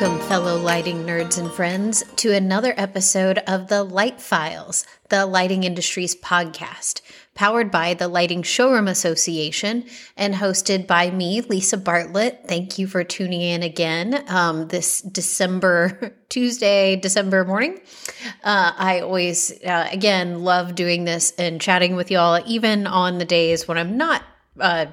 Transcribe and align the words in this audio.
Welcome, 0.00 0.26
fellow 0.28 0.56
lighting 0.56 1.04
nerds 1.04 1.36
and 1.36 1.52
friends, 1.52 2.02
to 2.16 2.32
another 2.32 2.72
episode 2.78 3.36
of 3.46 3.68
the 3.68 3.84
Light 3.84 4.18
Files, 4.18 4.86
the 5.10 5.26
lighting 5.26 5.62
industry's 5.64 6.16
podcast, 6.16 7.02
powered 7.34 7.70
by 7.70 7.92
the 7.92 8.08
Lighting 8.08 8.42
Showroom 8.42 8.88
Association 8.88 9.84
and 10.16 10.36
hosted 10.36 10.86
by 10.86 11.10
me, 11.10 11.42
Lisa 11.42 11.76
Bartlett. 11.76 12.44
Thank 12.48 12.78
you 12.78 12.86
for 12.86 13.04
tuning 13.04 13.42
in 13.42 13.62
again 13.62 14.24
um, 14.28 14.68
this 14.68 15.02
December, 15.02 16.16
Tuesday, 16.30 16.96
December 16.96 17.44
morning. 17.44 17.78
Uh, 18.42 18.72
I 18.74 19.00
always, 19.00 19.52
uh, 19.66 19.86
again, 19.92 20.44
love 20.44 20.74
doing 20.74 21.04
this 21.04 21.32
and 21.32 21.60
chatting 21.60 21.94
with 21.94 22.10
y'all, 22.10 22.42
even 22.46 22.86
on 22.86 23.18
the 23.18 23.26
days 23.26 23.68
when 23.68 23.76
I'm 23.76 23.98
not 23.98 24.22
uh, 24.58 24.86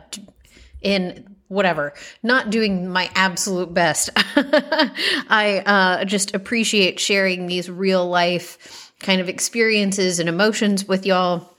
in 0.82 1.37
whatever, 1.48 1.94
not 2.24 2.50
doing 2.50 2.90
my 2.90 3.10
absolute 3.16 3.74
best. 3.74 4.10
I 4.16 5.64
uh, 5.66 6.06
just 6.06 6.34
appreciate 6.34 7.00
sharing 7.00 7.48
these 7.48 7.70
real 7.70 8.08
life 8.08 8.92
kind 9.00 9.22
of 9.22 9.30
experiences 9.30 10.20
and 10.20 10.28
emotions 10.28 10.88
with 10.88 11.06
y'all. 11.06 11.54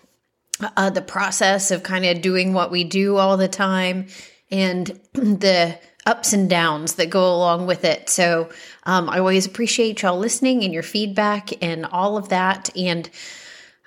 Uh, 0.77 0.91
the 0.91 1.01
process 1.01 1.71
of 1.71 1.85
kind 1.85 2.05
of 2.05 2.21
doing 2.21 2.53
what 2.53 2.73
we 2.73 2.83
do 2.83 3.17
all 3.17 3.37
the 3.37 3.47
time 3.47 4.09
and 4.51 5.01
the 5.13 5.79
ups 6.05 6.33
and 6.33 6.49
downs 6.49 6.95
that 6.95 7.11
go 7.11 7.33
along 7.33 7.67
with 7.67 7.85
it. 7.85 8.09
So 8.09 8.49
um, 8.85 9.09
I 9.09 9.19
always 9.19 9.47
appreciate 9.47 10.03
y'all 10.03 10.19
listening 10.19 10.65
and 10.65 10.73
your 10.73 10.83
feedback 10.83 11.51
and 11.63 11.85
all 11.87 12.17
of 12.17 12.31
that. 12.31 12.71
And 12.75 13.09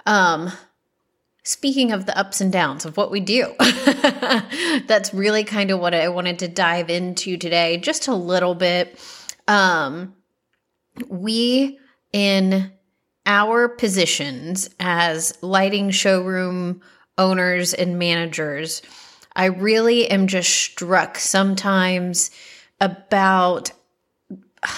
um, 0.06 0.52
Speaking 1.44 1.92
of 1.92 2.06
the 2.06 2.16
ups 2.16 2.40
and 2.40 2.52
downs 2.52 2.86
of 2.86 2.98
what 2.98 3.10
we 3.10 3.20
do, 3.20 3.56
that's 4.86 5.12
really 5.12 5.44
kind 5.44 5.72
of 5.72 5.80
what 5.80 5.96
I 5.96 6.08
wanted 6.10 6.38
to 6.40 6.48
dive 6.48 6.92
into 6.92 7.36
today, 7.36 7.78
just 7.78 8.08
a 8.08 8.14
little 8.14 8.54
bit. 8.54 9.00
Um, 9.48 10.14
we, 11.08 11.80
in 12.14 12.72
our 13.26 13.68
positions 13.68 14.70
as 14.80 15.36
lighting 15.42 15.90
showroom 15.90 16.82
owners 17.18 17.74
and 17.74 17.98
managers, 17.98 18.84
I 19.36 19.46
really 19.46 20.08
am 20.12 20.28
just 20.28 20.50
struck 20.50 21.18
sometimes 21.18 22.30
about 22.80 23.72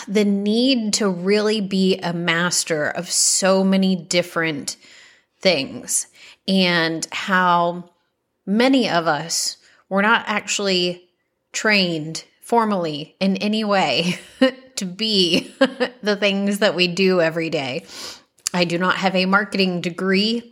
the 0.07 0.23
need 0.23 0.93
to 0.93 1.09
really 1.09 1.59
be 1.59 1.97
a 1.97 2.13
master 2.13 2.87
of 2.89 3.11
so 3.11 3.65
many 3.65 3.97
different 3.97 4.77
things 5.41 6.07
and 6.47 7.07
how 7.11 7.89
many 8.45 8.89
of 8.89 9.07
us 9.07 9.57
were 9.89 10.01
not 10.01 10.23
actually 10.27 11.09
trained 11.51 12.25
formally 12.41 13.15
in 13.19 13.37
any 13.37 13.63
way 13.63 14.19
to 14.75 14.85
be 14.85 15.53
the 16.01 16.15
things 16.15 16.59
that 16.59 16.75
we 16.75 16.87
do 16.87 17.21
every 17.21 17.49
day. 17.49 17.85
I 18.53 18.65
do 18.65 18.77
not 18.77 18.97
have 18.97 19.15
a 19.15 19.25
marketing 19.25 19.81
degree. 19.81 20.51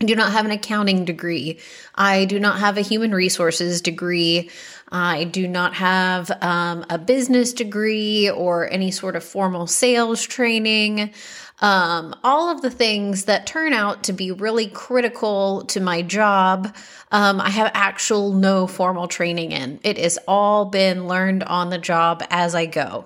I 0.00 0.06
do 0.06 0.16
not 0.16 0.32
have 0.32 0.46
an 0.46 0.50
accounting 0.50 1.04
degree. 1.04 1.58
I 1.94 2.24
do 2.24 2.40
not 2.40 2.58
have 2.58 2.78
a 2.78 2.82
human 2.82 3.14
resources 3.14 3.82
degree. 3.82 4.50
I 4.90 5.24
do 5.24 5.46
not 5.46 5.74
have 5.74 6.30
um, 6.42 6.86
a 6.88 6.98
business 6.98 7.52
degree 7.52 8.30
or 8.30 8.68
any 8.70 8.90
sort 8.90 9.14
of 9.14 9.22
formal 9.22 9.66
sales 9.66 10.22
training 10.22 11.12
um, 11.60 12.14
all 12.24 12.50
of 12.50 12.62
the 12.62 12.70
things 12.70 13.24
that 13.24 13.46
turn 13.46 13.72
out 13.72 14.04
to 14.04 14.12
be 14.12 14.32
really 14.32 14.66
critical 14.66 15.64
to 15.66 15.80
my 15.80 16.02
job, 16.02 16.74
um, 17.12 17.40
I 17.40 17.50
have 17.50 17.70
actual 17.74 18.32
no 18.32 18.66
formal 18.66 19.08
training 19.08 19.52
in. 19.52 19.78
It 19.82 19.98
has 19.98 20.18
all 20.26 20.64
been 20.64 21.06
learned 21.06 21.42
on 21.42 21.70
the 21.70 21.78
job 21.78 22.22
as 22.30 22.54
I 22.54 22.66
go. 22.66 23.04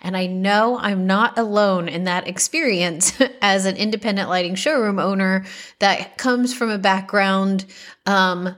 And 0.00 0.16
I 0.16 0.26
know 0.26 0.78
I'm 0.78 1.06
not 1.06 1.38
alone 1.38 1.88
in 1.88 2.04
that 2.04 2.26
experience 2.26 3.12
as 3.42 3.66
an 3.66 3.76
independent 3.76 4.28
lighting 4.28 4.56
showroom 4.56 4.98
owner 4.98 5.44
that 5.78 6.18
comes 6.18 6.52
from 6.52 6.70
a 6.70 6.78
background 6.78 7.64
um, 8.06 8.56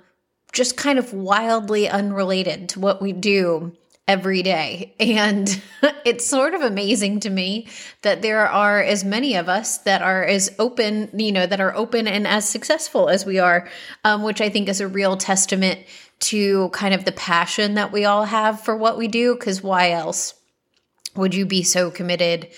just 0.52 0.76
kind 0.76 0.98
of 0.98 1.12
wildly 1.12 1.88
unrelated 1.88 2.70
to 2.70 2.80
what 2.80 3.02
we 3.02 3.12
do 3.12 3.76
every 4.06 4.42
day. 4.42 4.94
And 5.00 5.62
it's 6.04 6.26
sort 6.26 6.54
of 6.54 6.62
amazing 6.62 7.20
to 7.20 7.30
me 7.30 7.68
that 8.02 8.22
there 8.22 8.46
are 8.46 8.82
as 8.82 9.04
many 9.04 9.36
of 9.36 9.48
us 9.48 9.78
that 9.78 10.02
are 10.02 10.24
as 10.24 10.54
open, 10.58 11.10
you 11.14 11.32
know, 11.32 11.46
that 11.46 11.60
are 11.60 11.74
open 11.74 12.06
and 12.06 12.26
as 12.26 12.48
successful 12.48 13.08
as 13.08 13.24
we 13.24 13.38
are, 13.38 13.68
um, 14.04 14.22
which 14.22 14.40
I 14.40 14.50
think 14.50 14.68
is 14.68 14.80
a 14.80 14.88
real 14.88 15.16
testament 15.16 15.80
to 16.20 16.68
kind 16.70 16.94
of 16.94 17.04
the 17.04 17.12
passion 17.12 17.74
that 17.74 17.92
we 17.92 18.04
all 18.04 18.24
have 18.24 18.60
for 18.60 18.76
what 18.76 18.98
we 18.98 19.08
do. 19.08 19.34
Because 19.34 19.62
why 19.62 19.90
else 19.92 20.34
would 21.16 21.34
you 21.34 21.46
be 21.46 21.62
so 21.62 21.90
committed 21.90 22.48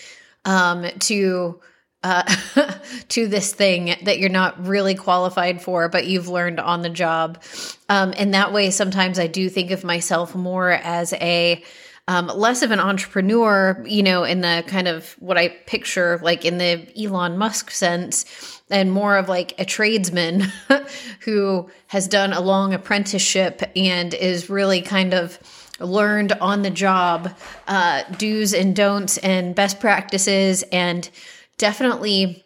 um, 0.45 0.87
to? 1.01 1.61
Uh, 2.07 2.23
to 3.09 3.27
this 3.27 3.53
thing 3.53 3.97
that 4.05 4.21
you're 4.21 4.29
not 4.29 4.65
really 4.65 4.95
qualified 4.95 5.61
for, 5.61 5.89
but 5.89 6.07
you've 6.07 6.29
learned 6.29 6.61
on 6.61 6.83
the 6.83 6.89
job. 6.89 7.43
Um, 7.89 8.15
and 8.17 8.33
that 8.33 8.53
way, 8.53 8.71
sometimes 8.71 9.19
I 9.19 9.27
do 9.27 9.49
think 9.49 9.73
of 9.73 9.83
myself 9.83 10.35
more 10.37 10.71
as 10.71 11.13
a 11.15 11.65
um, 12.07 12.29
less 12.29 12.63
of 12.63 12.71
an 12.71 12.79
entrepreneur, 12.79 13.83
you 13.85 14.05
know, 14.05 14.23
in 14.23 14.41
the 14.41 14.63
kind 14.69 14.87
of 14.87 15.17
what 15.19 15.37
I 15.37 15.49
picture, 15.49 16.21
like 16.23 16.45
in 16.45 16.59
the 16.59 16.87
Elon 16.97 17.37
Musk 17.37 17.73
sense, 17.73 18.63
and 18.71 18.93
more 18.93 19.17
of 19.17 19.29
like 19.29 19.59
a 19.59 19.65
tradesman 19.65 20.43
who 21.21 21.69
has 21.89 22.07
done 22.07 22.33
a 22.33 22.41
long 22.41 22.73
apprenticeship 22.73 23.63
and 23.75 24.15
is 24.15 24.49
really 24.49 24.81
kind 24.81 25.13
of 25.13 25.41
learned 25.81 26.33
on 26.35 26.63
the 26.63 26.71
job 26.71 27.37
uh, 27.67 28.05
do's 28.17 28.55
and 28.55 28.77
don'ts 28.77 29.19
and 29.19 29.57
best 29.57 29.81
practices 29.81 30.63
and 30.73 31.11
definitely 31.59 32.45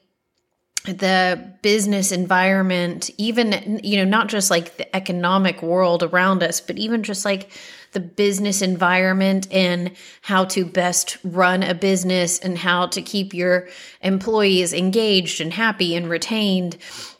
the 0.85 1.53
business 1.63 2.11
environment, 2.11 3.11
even, 3.19 3.81
you 3.85 3.99
know, 3.99 4.05
not 4.05 4.29
just 4.29 4.51
like 4.51 4.79
the 4.79 4.97
economic 4.97 5.63
world 5.63 6.03
around 6.03 6.43
us, 6.43 6.61
but 6.61 6.79
even 6.79 7.03
just 7.03 7.25
like 7.25 7.51
the 7.93 8.01
business 8.01 8.63
environment 8.63 9.47
and 9.53 9.93
how 10.23 10.45
to 10.45 10.65
best 10.65 11.19
run 11.23 11.63
a 11.63 11.75
business 11.75 12.39
and 12.39 12.57
how 12.57 12.87
to 12.87 13.03
keep 13.03 13.35
your 13.35 13.69
employees 14.01 14.73
engaged 14.73 15.41
and 15.41 15.53
happy 15.53 15.95
and 15.95 16.09
retained. 16.09 16.79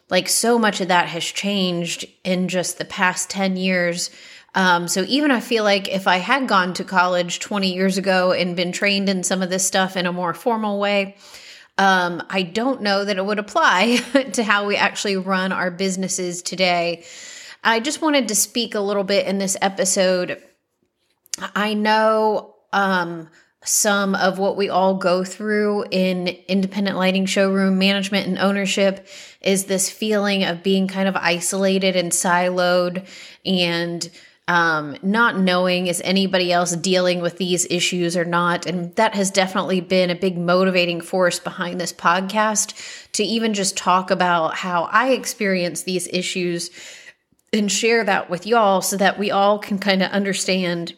Like 0.09 0.27
so 0.27 0.57
much 0.57 0.81
of 0.81 0.87
that 0.87 1.07
has 1.09 1.23
changed 1.23 2.05
in 2.23 2.47
just 2.47 2.77
the 2.77 2.85
past 2.85 3.29
10 3.29 3.57
years. 3.57 4.09
Um, 4.55 4.87
so 4.87 5.05
even 5.07 5.29
I 5.29 5.39
feel 5.39 5.63
like 5.63 5.87
if 5.87 6.07
I 6.07 6.17
had 6.17 6.47
gone 6.47 6.73
to 6.73 6.83
college 6.83 7.39
20 7.39 7.73
years 7.73 7.97
ago 7.97 8.31
and 8.31 8.55
been 8.55 8.71
trained 8.71 9.07
in 9.07 9.23
some 9.23 9.41
of 9.41 9.49
this 9.49 9.65
stuff 9.65 9.95
in 9.95 10.05
a 10.05 10.11
more 10.11 10.33
formal 10.33 10.79
way, 10.79 11.15
um, 11.81 12.21
I 12.29 12.43
don't 12.43 12.83
know 12.83 13.03
that 13.03 13.17
it 13.17 13.25
would 13.25 13.39
apply 13.39 13.97
to 14.33 14.43
how 14.43 14.67
we 14.67 14.75
actually 14.75 15.17
run 15.17 15.51
our 15.51 15.71
businesses 15.71 16.43
today. 16.43 17.03
I 17.63 17.79
just 17.79 18.03
wanted 18.03 18.27
to 18.27 18.35
speak 18.35 18.75
a 18.75 18.79
little 18.79 19.03
bit 19.03 19.25
in 19.25 19.39
this 19.39 19.57
episode. 19.63 20.39
I 21.39 21.73
know 21.73 22.53
um, 22.71 23.29
some 23.63 24.13
of 24.13 24.37
what 24.37 24.57
we 24.57 24.69
all 24.69 24.93
go 24.93 25.23
through 25.23 25.85
in 25.89 26.27
independent 26.27 26.97
lighting 26.97 27.25
showroom 27.25 27.79
management 27.79 28.27
and 28.27 28.37
ownership 28.37 29.07
is 29.41 29.65
this 29.65 29.89
feeling 29.89 30.43
of 30.43 30.61
being 30.61 30.87
kind 30.87 31.09
of 31.09 31.15
isolated 31.15 31.95
and 31.95 32.11
siloed 32.11 33.07
and 33.43 34.07
um, 34.51 34.97
not 35.01 35.39
knowing 35.39 35.87
is 35.87 36.01
anybody 36.03 36.51
else 36.51 36.75
dealing 36.75 37.21
with 37.21 37.37
these 37.37 37.65
issues 37.69 38.17
or 38.17 38.25
not. 38.25 38.65
And 38.65 38.93
that 38.97 39.15
has 39.15 39.31
definitely 39.31 39.79
been 39.79 40.09
a 40.09 40.15
big 40.15 40.37
motivating 40.37 40.99
force 40.99 41.39
behind 41.39 41.79
this 41.79 41.93
podcast 41.93 42.73
to 43.13 43.23
even 43.23 43.53
just 43.53 43.77
talk 43.77 44.11
about 44.11 44.55
how 44.55 44.89
I 44.91 45.11
experience 45.11 45.83
these 45.83 46.05
issues 46.09 46.69
and 47.53 47.71
share 47.71 48.03
that 48.03 48.29
with 48.29 48.45
y'all 48.45 48.81
so 48.81 48.97
that 48.97 49.17
we 49.17 49.31
all 49.31 49.57
can 49.57 49.79
kind 49.79 50.03
of 50.03 50.11
understand 50.11 50.97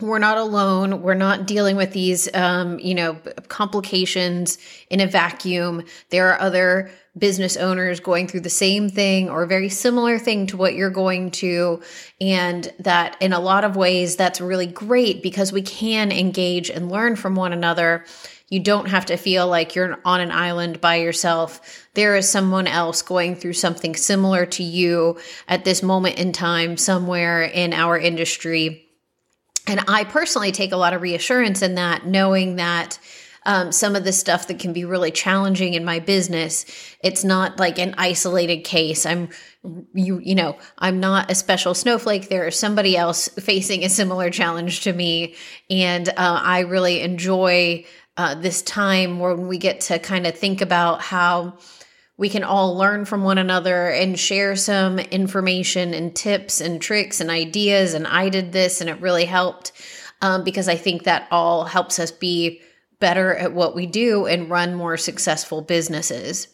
we're 0.00 0.18
not 0.18 0.36
alone. 0.36 1.00
We're 1.00 1.14
not 1.14 1.46
dealing 1.46 1.76
with 1.76 1.92
these, 1.92 2.28
um, 2.34 2.78
you 2.78 2.94
know, 2.94 3.14
complications 3.48 4.58
in 4.90 5.00
a 5.00 5.06
vacuum. 5.06 5.84
There 6.10 6.28
are 6.30 6.40
other 6.40 6.90
business 7.16 7.56
owners 7.56 7.98
going 8.00 8.28
through 8.28 8.40
the 8.40 8.50
same 8.50 8.90
thing 8.90 9.30
or 9.30 9.42
a 9.42 9.46
very 9.46 9.70
similar 9.70 10.18
thing 10.18 10.46
to 10.48 10.56
what 10.58 10.74
you're 10.74 10.90
going 10.90 11.30
to. 11.30 11.82
And 12.20 12.70
that 12.80 13.16
in 13.22 13.32
a 13.32 13.40
lot 13.40 13.64
of 13.64 13.74
ways, 13.74 14.16
that's 14.16 14.40
really 14.40 14.66
great 14.66 15.22
because 15.22 15.50
we 15.50 15.62
can 15.62 16.12
engage 16.12 16.68
and 16.68 16.90
learn 16.90 17.16
from 17.16 17.34
one 17.34 17.54
another. 17.54 18.04
You 18.50 18.60
don't 18.60 18.90
have 18.90 19.06
to 19.06 19.16
feel 19.16 19.48
like 19.48 19.74
you're 19.74 19.98
on 20.04 20.20
an 20.20 20.30
island 20.30 20.80
by 20.80 20.96
yourself. 20.96 21.88
There 21.94 22.16
is 22.16 22.28
someone 22.28 22.66
else 22.66 23.00
going 23.00 23.34
through 23.34 23.54
something 23.54 23.96
similar 23.96 24.44
to 24.46 24.62
you 24.62 25.18
at 25.48 25.64
this 25.64 25.82
moment 25.82 26.18
in 26.18 26.32
time, 26.32 26.76
somewhere 26.76 27.42
in 27.42 27.72
our 27.72 27.98
industry. 27.98 28.85
And 29.66 29.80
I 29.88 30.04
personally 30.04 30.52
take 30.52 30.72
a 30.72 30.76
lot 30.76 30.94
of 30.94 31.02
reassurance 31.02 31.62
in 31.62 31.74
that, 31.74 32.06
knowing 32.06 32.56
that 32.56 32.98
um, 33.46 33.70
some 33.70 33.94
of 33.94 34.04
the 34.04 34.12
stuff 34.12 34.48
that 34.48 34.58
can 34.58 34.72
be 34.72 34.84
really 34.84 35.12
challenging 35.12 35.74
in 35.74 35.84
my 35.84 36.00
business. 36.00 36.66
It's 37.02 37.24
not 37.24 37.58
like 37.58 37.78
an 37.78 37.94
isolated 37.96 38.64
case. 38.64 39.06
I'm 39.06 39.28
you 39.94 40.20
you 40.20 40.34
know 40.34 40.56
i'm 40.78 41.00
not 41.00 41.28
a 41.28 41.34
special 41.34 41.74
snowflake 41.74 42.28
there 42.28 42.46
is 42.46 42.56
somebody 42.56 42.96
else 42.96 43.28
facing 43.30 43.84
a 43.84 43.88
similar 43.88 44.30
challenge 44.30 44.82
to 44.82 44.92
me 44.92 45.34
and 45.68 46.08
uh, 46.10 46.12
i 46.16 46.60
really 46.60 47.00
enjoy 47.00 47.84
uh, 48.16 48.34
this 48.34 48.62
time 48.62 49.18
when 49.18 49.48
we 49.48 49.58
get 49.58 49.80
to 49.80 49.98
kind 49.98 50.26
of 50.26 50.38
think 50.38 50.60
about 50.60 51.02
how 51.02 51.58
we 52.18 52.28
can 52.28 52.44
all 52.44 52.76
learn 52.76 53.04
from 53.04 53.24
one 53.24 53.38
another 53.38 53.90
and 53.90 54.18
share 54.18 54.56
some 54.56 54.98
information 54.98 55.92
and 55.92 56.14
tips 56.16 56.60
and 56.60 56.80
tricks 56.80 57.20
and 57.20 57.30
ideas. 57.30 57.94
And 57.94 58.06
I 58.06 58.28
did 58.28 58.52
this 58.52 58.80
and 58.80 58.88
it 58.88 59.00
really 59.00 59.26
helped 59.26 59.72
um, 60.22 60.42
because 60.42 60.68
I 60.68 60.76
think 60.76 61.04
that 61.04 61.28
all 61.30 61.64
helps 61.64 61.98
us 61.98 62.10
be 62.10 62.62
better 63.00 63.34
at 63.34 63.52
what 63.52 63.74
we 63.74 63.86
do 63.86 64.26
and 64.26 64.48
run 64.50 64.74
more 64.74 64.96
successful 64.96 65.60
businesses. 65.60 66.48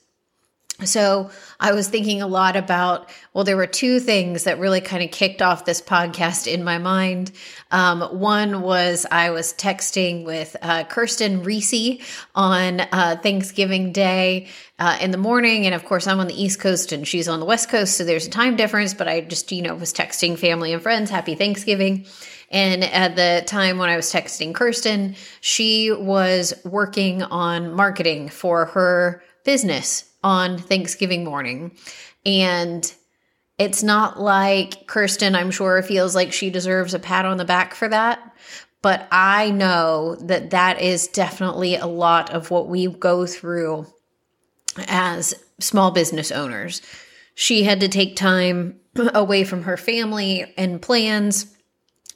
So 0.84 1.30
I 1.60 1.72
was 1.72 1.88
thinking 1.88 2.22
a 2.22 2.26
lot 2.26 2.56
about, 2.56 3.08
well, 3.32 3.44
there 3.44 3.56
were 3.56 3.66
two 3.66 4.00
things 4.00 4.44
that 4.44 4.58
really 4.58 4.80
kind 4.80 5.02
of 5.02 5.10
kicked 5.10 5.42
off 5.42 5.64
this 5.64 5.80
podcast 5.80 6.52
in 6.52 6.64
my 6.64 6.78
mind. 6.78 7.32
Um, 7.70 8.02
one 8.18 8.62
was 8.62 9.06
I 9.10 9.30
was 9.30 9.52
texting 9.54 10.24
with 10.24 10.56
uh, 10.60 10.84
Kirsten 10.84 11.42
Reese 11.42 12.02
on 12.34 12.80
uh, 12.80 13.16
Thanksgiving 13.22 13.92
Day 13.92 14.48
uh, 14.78 14.98
in 15.00 15.10
the 15.10 15.18
morning. 15.18 15.66
And 15.66 15.74
of 15.74 15.84
course, 15.84 16.06
I'm 16.06 16.20
on 16.20 16.26
the 16.26 16.42
East 16.42 16.60
Coast 16.60 16.92
and 16.92 17.06
she's 17.06 17.28
on 17.28 17.40
the 17.40 17.46
West 17.46 17.68
Coast. 17.68 17.96
So 17.96 18.04
there's 18.04 18.26
a 18.26 18.30
time 18.30 18.56
difference, 18.56 18.94
but 18.94 19.08
I 19.08 19.20
just, 19.20 19.52
you 19.52 19.62
know, 19.62 19.74
was 19.74 19.92
texting 19.92 20.38
family 20.38 20.72
and 20.72 20.82
friends, 20.82 21.10
happy 21.10 21.34
Thanksgiving. 21.34 22.06
And 22.50 22.84
at 22.84 23.16
the 23.16 23.42
time 23.46 23.78
when 23.78 23.88
I 23.88 23.96
was 23.96 24.12
texting 24.12 24.54
Kirsten, 24.54 25.16
she 25.40 25.90
was 25.90 26.52
working 26.64 27.22
on 27.22 27.72
marketing 27.72 28.28
for 28.28 28.66
her 28.66 29.22
business 29.44 30.11
on 30.22 30.58
Thanksgiving 30.58 31.24
morning. 31.24 31.76
And 32.24 32.92
it's 33.58 33.82
not 33.82 34.20
like 34.20 34.86
Kirsten, 34.86 35.34
I'm 35.34 35.50
sure, 35.50 35.82
feels 35.82 36.14
like 36.14 36.32
she 36.32 36.50
deserves 36.50 36.94
a 36.94 36.98
pat 36.98 37.24
on 37.24 37.36
the 37.36 37.44
back 37.44 37.74
for 37.74 37.88
that. 37.88 38.34
But 38.82 39.06
I 39.12 39.50
know 39.50 40.16
that 40.16 40.50
that 40.50 40.80
is 40.80 41.06
definitely 41.06 41.76
a 41.76 41.86
lot 41.86 42.30
of 42.30 42.50
what 42.50 42.68
we 42.68 42.88
go 42.88 43.26
through 43.26 43.86
as 44.88 45.34
small 45.60 45.92
business 45.92 46.32
owners. 46.32 46.82
She 47.34 47.62
had 47.62 47.80
to 47.80 47.88
take 47.88 48.16
time 48.16 48.80
away 48.96 49.44
from 49.44 49.62
her 49.62 49.76
family 49.76 50.52
and 50.56 50.82
plans 50.82 51.46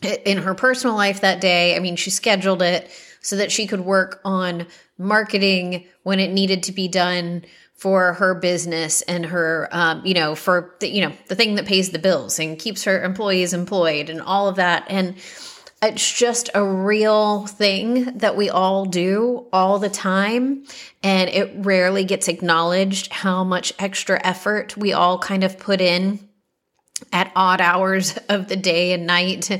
in 0.02 0.38
her 0.38 0.54
personal 0.54 0.96
life 0.96 1.20
that 1.20 1.40
day. 1.40 1.76
I 1.76 1.78
mean, 1.78 1.96
she 1.96 2.10
scheduled 2.10 2.62
it 2.62 2.90
so 3.20 3.36
that 3.36 3.52
she 3.52 3.66
could 3.66 3.80
work 3.80 4.20
on 4.24 4.66
marketing 4.98 5.86
when 6.02 6.20
it 6.20 6.32
needed 6.32 6.64
to 6.64 6.72
be 6.72 6.88
done 6.88 7.44
for 7.76 8.14
her 8.14 8.34
business 8.34 9.02
and 9.02 9.26
her 9.26 9.68
um, 9.70 10.04
you 10.04 10.14
know 10.14 10.34
for 10.34 10.74
the, 10.80 10.88
you 10.88 11.02
know 11.02 11.12
the 11.28 11.34
thing 11.34 11.54
that 11.54 11.66
pays 11.66 11.90
the 11.90 11.98
bills 11.98 12.38
and 12.38 12.58
keeps 12.58 12.84
her 12.84 13.04
employees 13.04 13.52
employed 13.52 14.10
and 14.10 14.20
all 14.20 14.48
of 14.48 14.56
that. 14.56 14.84
And 14.88 15.14
it's 15.82 16.18
just 16.18 16.48
a 16.54 16.64
real 16.64 17.46
thing 17.46 18.18
that 18.18 18.34
we 18.34 18.48
all 18.48 18.86
do 18.86 19.46
all 19.52 19.78
the 19.78 19.90
time. 19.90 20.64
And 21.02 21.28
it 21.28 21.52
rarely 21.56 22.04
gets 22.04 22.28
acknowledged 22.28 23.12
how 23.12 23.44
much 23.44 23.74
extra 23.78 24.18
effort 24.24 24.76
we 24.76 24.94
all 24.94 25.18
kind 25.18 25.44
of 25.44 25.58
put 25.58 25.82
in 25.82 26.18
at 27.12 27.30
odd 27.36 27.60
hours 27.60 28.16
of 28.28 28.48
the 28.48 28.56
day 28.56 28.92
and 28.92 29.06
night 29.06 29.50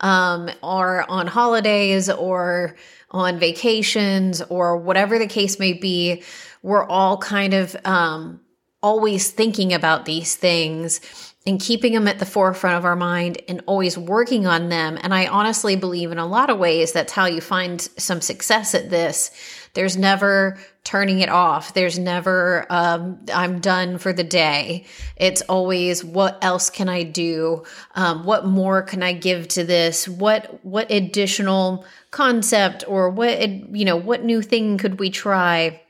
um, 0.00 0.48
or 0.62 1.10
on 1.10 1.26
holidays 1.26 2.08
or 2.08 2.76
on 3.10 3.38
vacations 3.38 4.42
or 4.42 4.76
whatever 4.76 5.18
the 5.18 5.26
case 5.26 5.58
may 5.58 5.72
be 5.72 6.22
we're 6.64 6.86
all 6.86 7.18
kind 7.18 7.52
of 7.52 7.76
um, 7.84 8.40
always 8.82 9.30
thinking 9.30 9.74
about 9.74 10.06
these 10.06 10.34
things 10.34 10.98
and 11.46 11.60
keeping 11.60 11.92
them 11.92 12.08
at 12.08 12.18
the 12.18 12.24
forefront 12.24 12.78
of 12.78 12.86
our 12.86 12.96
mind 12.96 13.36
and 13.48 13.60
always 13.66 13.98
working 13.98 14.46
on 14.46 14.70
them. 14.70 14.98
And 15.02 15.12
I 15.12 15.26
honestly 15.26 15.76
believe 15.76 16.10
in 16.10 16.16
a 16.16 16.26
lot 16.26 16.48
of 16.48 16.58
ways 16.58 16.92
that's 16.92 17.12
how 17.12 17.26
you 17.26 17.42
find 17.42 17.82
some 17.82 18.22
success 18.22 18.74
at 18.74 18.88
this. 18.88 19.30
There's 19.74 19.98
never 19.98 20.56
turning 20.84 21.20
it 21.20 21.28
off. 21.28 21.74
There's 21.74 21.98
never, 21.98 22.64
um, 22.70 23.20
I'm 23.34 23.60
done 23.60 23.98
for 23.98 24.14
the 24.14 24.24
day. 24.24 24.86
It's 25.16 25.42
always, 25.42 26.02
what 26.02 26.42
else 26.42 26.70
can 26.70 26.88
I 26.88 27.02
do? 27.02 27.64
Um, 27.94 28.24
what 28.24 28.46
more 28.46 28.80
can 28.80 29.02
I 29.02 29.12
give 29.12 29.48
to 29.48 29.64
this? 29.64 30.08
What, 30.08 30.64
what 30.64 30.90
additional 30.90 31.84
concept 32.10 32.84
or 32.88 33.10
what, 33.10 33.38
you 33.42 33.84
know, 33.84 33.96
what 33.96 34.24
new 34.24 34.40
thing 34.40 34.78
could 34.78 34.98
we 34.98 35.10
try? 35.10 35.82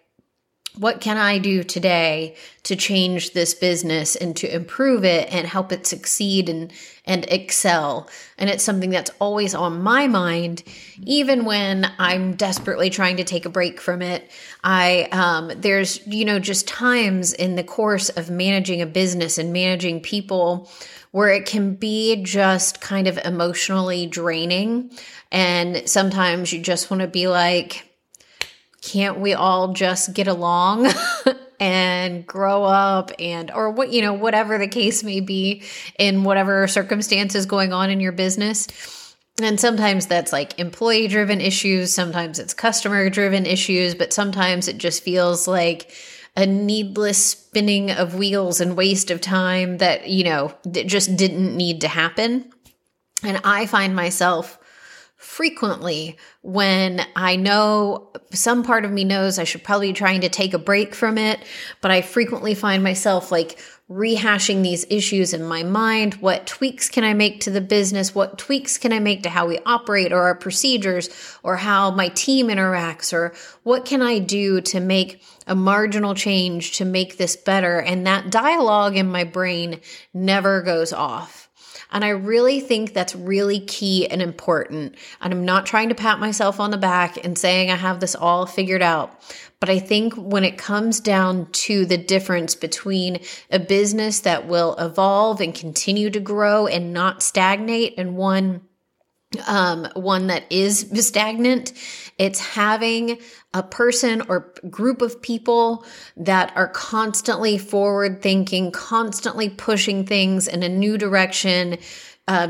What 0.76 1.00
can 1.00 1.17
I 1.17 1.38
do 1.38 1.62
today 1.62 2.35
to 2.65 2.75
change 2.75 3.32
this 3.32 3.55
business 3.55 4.17
and 4.17 4.37
to 4.38 4.53
improve 4.53 5.05
it 5.05 5.32
and 5.32 5.47
help 5.47 5.71
it 5.71 5.87
succeed 5.87 6.49
and 6.49 6.73
and 7.06 7.25
excel? 7.29 8.09
And 8.38 8.50
it's 8.50 8.65
something 8.65 8.91
that's 8.91 9.11
always 9.21 9.55
on 9.55 9.82
my 9.82 10.09
mind, 10.09 10.65
even 11.05 11.44
when 11.44 11.87
I'm 11.99 12.35
desperately 12.35 12.91
trying 12.91 13.19
to 13.19 13.25
take 13.25 13.44
a 13.44 13.50
break 13.50 13.81
from 13.81 14.03
it. 14.03 14.29
I 14.65 15.09
um, 15.12 15.53
there's 15.56 16.05
you 16.06 16.25
know 16.25 16.41
just 16.41 16.67
times 16.67 17.32
in 17.32 17.55
the 17.55 17.65
course 17.65 18.09
of 18.09 18.31
managing 18.31 18.82
a 18.82 18.87
business 18.87 19.38
and 19.38 19.53
managing 19.53 20.00
people 20.00 20.71
where 21.12 21.29
it 21.29 21.47
can 21.47 21.76
be 21.76 22.21
just 22.25 22.81
kind 22.81 23.06
of 23.06 23.17
emotionally 23.19 24.06
draining, 24.06 24.91
and 25.31 25.88
sometimes 25.88 26.53
you 26.53 26.61
just 26.61 26.91
want 26.91 27.00
to 27.00 27.06
be 27.06 27.29
like 27.29 27.94
can't 28.84 29.19
we 29.19 29.32
all 29.32 29.72
just 29.72 30.12
get 30.12 30.28
along 30.28 30.92
and 31.60 32.26
grow 32.26 32.64
up 32.64 33.10
and 33.19 33.50
or 33.50 33.70
what 33.70 33.90
you 33.90 34.02
know 34.02 34.12
whatever 34.12 34.58
the 34.58 34.69
case 34.69 35.02
may 35.02 35.20
be 35.20 35.62
in 35.98 36.22
whatever 36.22 36.69
circumstances 36.69 37.46
going 37.46 37.72
on 37.72 37.90
in 37.90 38.00
your 38.00 38.12
business? 38.12 38.69
And 39.42 39.58
sometimes 39.58 40.06
that's 40.06 40.32
like 40.32 40.58
employee 40.60 41.08
driven 41.08 41.40
issues 41.40 41.94
sometimes 41.94 42.38
it's 42.38 42.52
customer 42.52 43.08
driven 43.08 43.46
issues 43.46 43.94
but 43.94 44.12
sometimes 44.12 44.69
it 44.69 44.76
just 44.76 45.02
feels 45.02 45.48
like 45.48 45.90
a 46.37 46.44
needless 46.44 47.25
spinning 47.25 47.90
of 47.90 48.14
wheels 48.14 48.60
and 48.60 48.76
waste 48.76 49.10
of 49.10 49.20
time 49.20 49.78
that 49.78 50.08
you 50.08 50.25
know 50.25 50.54
just 50.70 51.16
didn't 51.16 51.56
need 51.56 51.80
to 51.80 51.88
happen. 51.88 52.52
And 53.22 53.40
i 53.44 53.64
find 53.64 53.96
myself 53.96 54.58
frequently 55.34 56.16
when 56.42 57.04
I 57.16 57.34
know 57.34 58.12
some 58.31 58.62
part 58.62 58.84
of 58.84 58.92
me 58.92 59.02
knows 59.02 59.36
I 59.36 59.42
should 59.42 59.64
probably 59.64 59.88
be 59.88 59.92
trying 59.92 60.20
to 60.20 60.28
take 60.28 60.54
a 60.54 60.58
break 60.58 60.94
from 60.94 61.19
it, 61.19 61.40
but 61.80 61.90
I 61.90 62.02
frequently 62.02 62.54
find 62.54 62.85
myself 62.85 63.32
like 63.32 63.59
rehashing 63.90 64.62
these 64.62 64.87
issues 64.88 65.35
in 65.35 65.42
my 65.42 65.64
mind. 65.64 66.14
What 66.14 66.47
tweaks 66.47 66.88
can 66.88 67.02
I 67.02 67.14
make 67.14 67.40
to 67.40 67.50
the 67.50 67.61
business? 67.61 68.14
What 68.14 68.38
tweaks 68.38 68.78
can 68.78 68.92
I 68.92 69.00
make 69.00 69.25
to 69.25 69.28
how 69.28 69.49
we 69.49 69.59
operate 69.66 70.12
or 70.12 70.23
our 70.23 70.37
procedures 70.37 71.11
or 71.42 71.56
how 71.56 71.90
my 71.90 72.09
team 72.11 72.47
interacts 72.47 73.12
or 73.12 73.35
what 73.64 73.85
can 73.85 74.02
I 74.02 74.20
do 74.20 74.61
to 74.61 74.78
make 74.78 75.20
a 75.49 75.56
marginal 75.56 76.14
change 76.14 76.78
to 76.78 76.85
make 76.85 77.16
this 77.16 77.35
better? 77.35 77.80
And 77.80 78.06
that 78.06 78.30
dialogue 78.30 78.97
in 78.97 79.11
my 79.11 79.25
brain 79.25 79.80
never 80.14 80.62
goes 80.62 80.92
off. 80.92 81.43
And 81.90 82.04
I 82.04 82.11
really 82.11 82.61
think 82.61 82.93
that's 82.93 83.14
really 83.14 83.61
key 83.61 84.09
and 84.09 84.23
important. 84.23 84.97
And 85.21 85.33
I'm 85.33 85.45
not 85.45 85.66
trying 85.66 85.88
to 85.88 85.95
pat 85.95 86.19
myself 86.19 86.61
on 86.61 86.71
the 86.71 86.76
back 86.76 87.25
and 87.25 87.37
saying 87.37 87.71
I 87.71 87.76
have 87.76 88.00
this 88.00 88.14
all 88.14 88.47
figured 88.47 88.83
out. 88.83 89.21
But 89.61 89.71
I 89.71 89.78
think 89.78 90.14
when 90.14 90.45
it 90.45 90.59
comes 90.59 91.00
down 91.00 91.50
to 91.52 91.87
the 91.87 91.97
difference 91.97 92.54
between 92.54 93.21
a 93.50 93.59
business 93.59 94.21
that 94.21 94.47
will 94.47 94.75
evolve 94.76 95.40
and 95.40 95.54
continue 95.54 96.11
to 96.11 96.21
grow 96.21 96.66
and 96.66 96.93
not 96.93 97.23
stagnate 97.23 97.95
and 97.97 98.16
one 98.16 98.61
um, 99.47 99.88
one 99.95 100.29
that 100.29 100.45
is 100.50 100.91
stagnant. 101.07 101.73
It's 102.19 102.41
having 102.41 103.19
a 103.53 103.62
person 103.62 104.23
or 104.29 104.53
group 104.71 105.03
of 105.03 105.21
people 105.21 105.85
that 106.17 106.53
are 106.57 106.69
constantly 106.69 107.59
forward 107.59 108.23
thinking, 108.23 108.71
constantly 108.73 109.49
pushing 109.49 110.07
things 110.07 110.49
in 110.49 110.62
a 110.62 110.69
new 110.69 110.99
direction. 110.99 111.79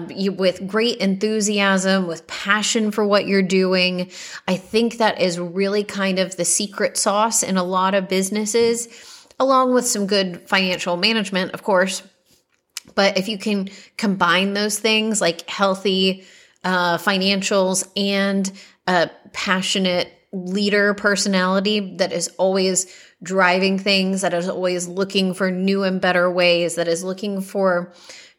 You, 0.09 0.31
with 0.31 0.69
great 0.69 0.99
enthusiasm, 0.99 2.07
with 2.07 2.29
passion 2.29 2.93
for 2.93 3.05
what 3.05 3.27
you're 3.27 3.43
doing. 3.43 4.09
I 4.47 4.57
think 4.57 4.99
that 4.99 5.21
is 5.21 5.37
really 5.41 5.83
kind 5.83 6.21
of 6.21 6.37
the 6.37 6.45
secret 6.45 6.97
sauce 6.97 7.43
in 7.43 7.57
a 7.57 7.65
lot 7.65 7.93
of 7.95 8.09
businesses, 8.09 8.87
along 9.41 9.75
with 9.75 9.85
some 9.85 10.07
good 10.07 10.49
financial 10.49 10.97
management, 10.97 11.55
of 11.55 11.65
course. 11.65 12.05
But 12.95 13.19
if 13.19 13.29
you 13.29 13.37
can 13.37 13.69
combine 13.97 14.55
those 14.55 14.79
things 14.79 15.21
like 15.21 15.51
healthy, 15.51 16.25
uh, 16.65 16.99
financials 16.99 17.87
and 17.97 18.51
a 18.87 19.11
passionate 19.33 20.13
leader 20.33 20.95
personality 20.95 21.97
that 21.97 22.13
is 22.13 22.29
always 22.39 22.93
driving 23.23 23.79
things, 23.79 24.23
that 24.23 24.35
is 24.35 24.49
always 24.49 24.89
looking 24.89 25.33
for 25.33 25.51
new 25.51 25.85
and 25.85 26.01
better 26.01 26.31
ways, 26.31 26.75
that 26.75 26.89
is 26.89 27.05
looking 27.05 27.41
for 27.41 27.93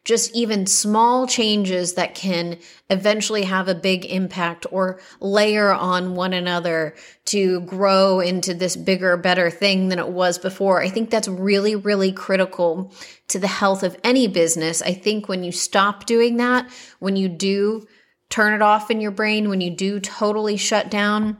just 0.04 0.36
even 0.36 0.66
small 0.66 1.26
changes 1.26 1.94
that 1.94 2.14
can 2.14 2.56
eventually 2.90 3.42
have 3.42 3.66
a 3.66 3.74
big 3.74 4.04
impact 4.04 4.64
or 4.70 5.00
layer 5.18 5.72
on 5.72 6.14
one 6.14 6.32
another 6.32 6.94
to 7.24 7.60
grow 7.62 8.20
into 8.20 8.54
this 8.54 8.76
bigger, 8.76 9.16
better 9.16 9.50
thing 9.50 9.88
than 9.88 9.98
it 9.98 10.08
was 10.08 10.38
before. 10.38 10.80
I 10.80 10.88
think 10.88 11.10
that's 11.10 11.26
really, 11.26 11.74
really 11.74 12.12
critical 12.12 12.94
to 13.28 13.40
the 13.40 13.48
health 13.48 13.82
of 13.82 13.98
any 14.04 14.28
business. 14.28 14.80
I 14.80 14.92
think 14.92 15.28
when 15.28 15.42
you 15.42 15.50
stop 15.50 16.06
doing 16.06 16.36
that, 16.36 16.70
when 17.00 17.16
you 17.16 17.28
do 17.28 17.88
turn 18.30 18.54
it 18.54 18.62
off 18.62 18.90
in 18.90 19.00
your 19.00 19.10
brain, 19.10 19.48
when 19.48 19.60
you 19.60 19.70
do 19.70 20.00
totally 20.00 20.56
shut 20.56 20.90
down, 20.90 21.36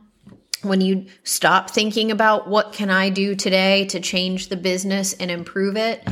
when 0.63 0.81
you 0.81 1.07
stop 1.23 1.71
thinking 1.71 2.11
about 2.11 2.49
what 2.49 2.73
can 2.73 2.91
i 2.91 3.11
do 3.11 3.35
today 3.35 3.85
to 3.85 4.01
change 4.01 4.49
the 4.49 4.57
business 4.57 5.13
and 5.13 5.31
improve 5.31 5.77
it 5.77 6.03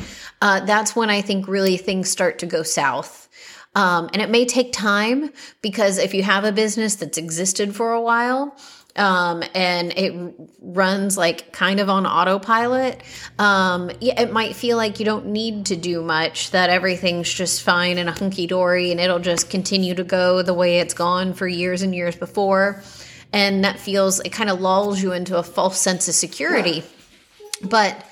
uh, 0.42 0.60
that's 0.60 0.94
when 0.94 1.10
i 1.10 1.20
think 1.22 1.48
really 1.48 1.76
things 1.76 2.10
start 2.10 2.38
to 2.38 2.46
go 2.46 2.62
south. 2.62 3.28
Um, 3.76 4.08
and 4.12 4.22
it 4.22 4.30
may 4.30 4.44
take 4.44 4.72
time 4.72 5.32
because 5.60 5.98
if 5.98 6.14
you 6.14 6.22
have 6.22 6.44
a 6.44 6.52
business 6.52 6.94
that's 6.94 7.18
existed 7.18 7.74
for 7.74 7.92
a 7.92 8.00
while 8.00 8.56
um, 8.96 9.42
and 9.54 9.92
it 9.96 10.34
runs 10.60 11.16
like 11.16 11.52
kind 11.52 11.80
of 11.80 11.88
on 11.88 12.06
autopilot, 12.06 13.02
um, 13.38 13.90
yeah, 14.00 14.20
it 14.20 14.32
might 14.32 14.54
feel 14.54 14.76
like 14.76 14.98
you 14.98 15.04
don't 15.04 15.26
need 15.26 15.66
to 15.66 15.76
do 15.76 16.02
much, 16.02 16.50
that 16.52 16.70
everything's 16.70 17.32
just 17.32 17.62
fine 17.62 17.98
and 17.98 18.08
a 18.08 18.12
hunky 18.12 18.46
dory, 18.46 18.90
and 18.90 19.00
it'll 19.00 19.18
just 19.18 19.50
continue 19.50 19.94
to 19.94 20.04
go 20.04 20.42
the 20.42 20.54
way 20.54 20.78
it's 20.78 20.94
gone 20.94 21.34
for 21.34 21.48
years 21.48 21.82
and 21.82 21.94
years 21.94 22.16
before. 22.16 22.82
And 23.32 23.64
that 23.64 23.80
feels 23.80 24.20
it 24.20 24.30
kind 24.30 24.48
of 24.48 24.60
lulls 24.60 25.02
you 25.02 25.12
into 25.12 25.36
a 25.36 25.42
false 25.42 25.80
sense 25.80 26.06
of 26.06 26.14
security. 26.14 26.84
But 27.62 28.04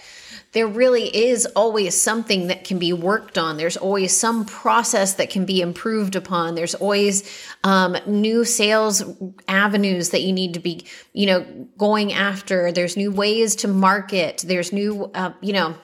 there 0.52 0.66
really 0.66 1.04
is 1.04 1.46
always 1.46 2.00
something 2.00 2.48
that 2.48 2.64
can 2.64 2.78
be 2.78 2.92
worked 2.92 3.38
on. 3.38 3.56
There's 3.56 3.76
always 3.76 4.14
some 4.14 4.44
process 4.44 5.14
that 5.14 5.30
can 5.30 5.46
be 5.46 5.60
improved 5.60 6.14
upon. 6.14 6.54
There's 6.54 6.74
always 6.74 7.28
um, 7.64 7.96
new 8.06 8.44
sales 8.44 9.02
avenues 9.48 10.10
that 10.10 10.22
you 10.22 10.32
need 10.32 10.54
to 10.54 10.60
be, 10.60 10.86
you 11.14 11.26
know, 11.26 11.40
going 11.78 12.12
after. 12.12 12.70
There's 12.70 12.96
new 12.96 13.10
ways 13.10 13.56
to 13.56 13.68
market. 13.68 14.44
There's 14.46 14.72
new, 14.72 15.10
uh, 15.14 15.32
you 15.40 15.54
know, 15.54 15.74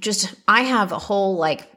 just 0.00 0.34
I 0.48 0.62
have 0.62 0.90
a 0.90 0.98
whole 0.98 1.36
like 1.36 1.68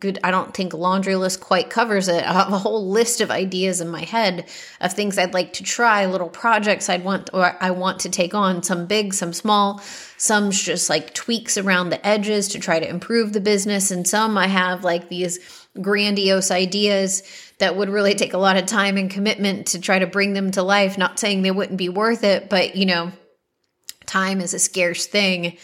good 0.00 0.18
i 0.24 0.30
don't 0.32 0.54
think 0.54 0.74
laundry 0.74 1.14
list 1.14 1.40
quite 1.40 1.70
covers 1.70 2.08
it. 2.08 2.24
I 2.26 2.32
have 2.32 2.52
a 2.52 2.58
whole 2.58 2.90
list 2.90 3.20
of 3.20 3.30
ideas 3.30 3.80
in 3.80 3.88
my 3.88 4.02
head 4.02 4.48
of 4.80 4.92
things 4.92 5.16
i'd 5.18 5.34
like 5.34 5.52
to 5.54 5.62
try 5.62 6.04
little 6.06 6.28
projects 6.28 6.88
i'd 6.88 7.04
want 7.04 7.30
or 7.32 7.56
i 7.60 7.70
want 7.70 8.00
to 8.00 8.08
take 8.08 8.34
on 8.34 8.62
some 8.62 8.86
big 8.86 9.14
some 9.14 9.32
small. 9.32 9.80
Some 10.18 10.52
just 10.52 10.88
like 10.88 11.14
tweaks 11.14 11.58
around 11.58 11.90
the 11.90 12.06
edges 12.06 12.46
to 12.48 12.60
try 12.60 12.78
to 12.78 12.88
improve 12.88 13.32
the 13.32 13.40
business 13.40 13.90
and 13.90 14.06
some 14.06 14.36
i 14.36 14.46
have 14.46 14.84
like 14.84 15.08
these 15.08 15.38
grandiose 15.80 16.50
ideas 16.50 17.22
that 17.58 17.76
would 17.76 17.88
really 17.88 18.14
take 18.14 18.34
a 18.34 18.38
lot 18.38 18.56
of 18.56 18.66
time 18.66 18.96
and 18.96 19.10
commitment 19.10 19.68
to 19.68 19.80
try 19.80 19.98
to 19.98 20.06
bring 20.06 20.34
them 20.34 20.50
to 20.50 20.62
life. 20.62 20.98
Not 20.98 21.18
saying 21.18 21.42
they 21.42 21.50
wouldn't 21.50 21.78
be 21.78 21.88
worth 21.88 22.24
it 22.24 22.48
but 22.48 22.76
you 22.76 22.86
know 22.86 23.12
time 24.06 24.40
is 24.40 24.54
a 24.54 24.58
scarce 24.58 25.06
thing 25.06 25.56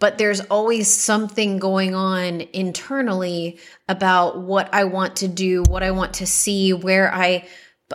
but 0.00 0.18
there's 0.18 0.40
always 0.40 0.88
something 0.92 1.58
going 1.58 1.94
on 1.94 2.40
internally 2.52 3.60
about 3.88 4.40
what 4.40 4.72
I 4.74 4.84
want 4.84 5.16
to 5.16 5.28
do, 5.28 5.62
what 5.68 5.84
I 5.84 5.92
want 5.92 6.14
to 6.14 6.26
see, 6.26 6.72
where 6.72 7.14
I 7.14 7.46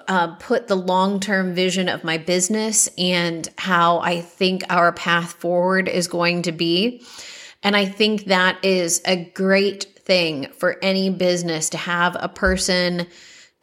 uh, 0.07 0.35
put 0.35 0.67
the 0.67 0.75
long 0.75 1.19
term 1.19 1.53
vision 1.53 1.89
of 1.89 2.03
my 2.03 2.17
business 2.17 2.87
and 2.97 3.49
how 3.57 3.99
I 3.99 4.21
think 4.21 4.63
our 4.69 4.93
path 4.93 5.33
forward 5.33 5.89
is 5.89 6.07
going 6.07 6.43
to 6.43 6.51
be. 6.51 7.03
And 7.63 7.75
I 7.75 7.85
think 7.85 8.25
that 8.25 8.63
is 8.63 9.01
a 9.05 9.25
great 9.33 9.85
thing 9.99 10.47
for 10.57 10.77
any 10.83 11.09
business 11.09 11.69
to 11.71 11.77
have 11.77 12.15
a 12.19 12.29
person 12.29 13.07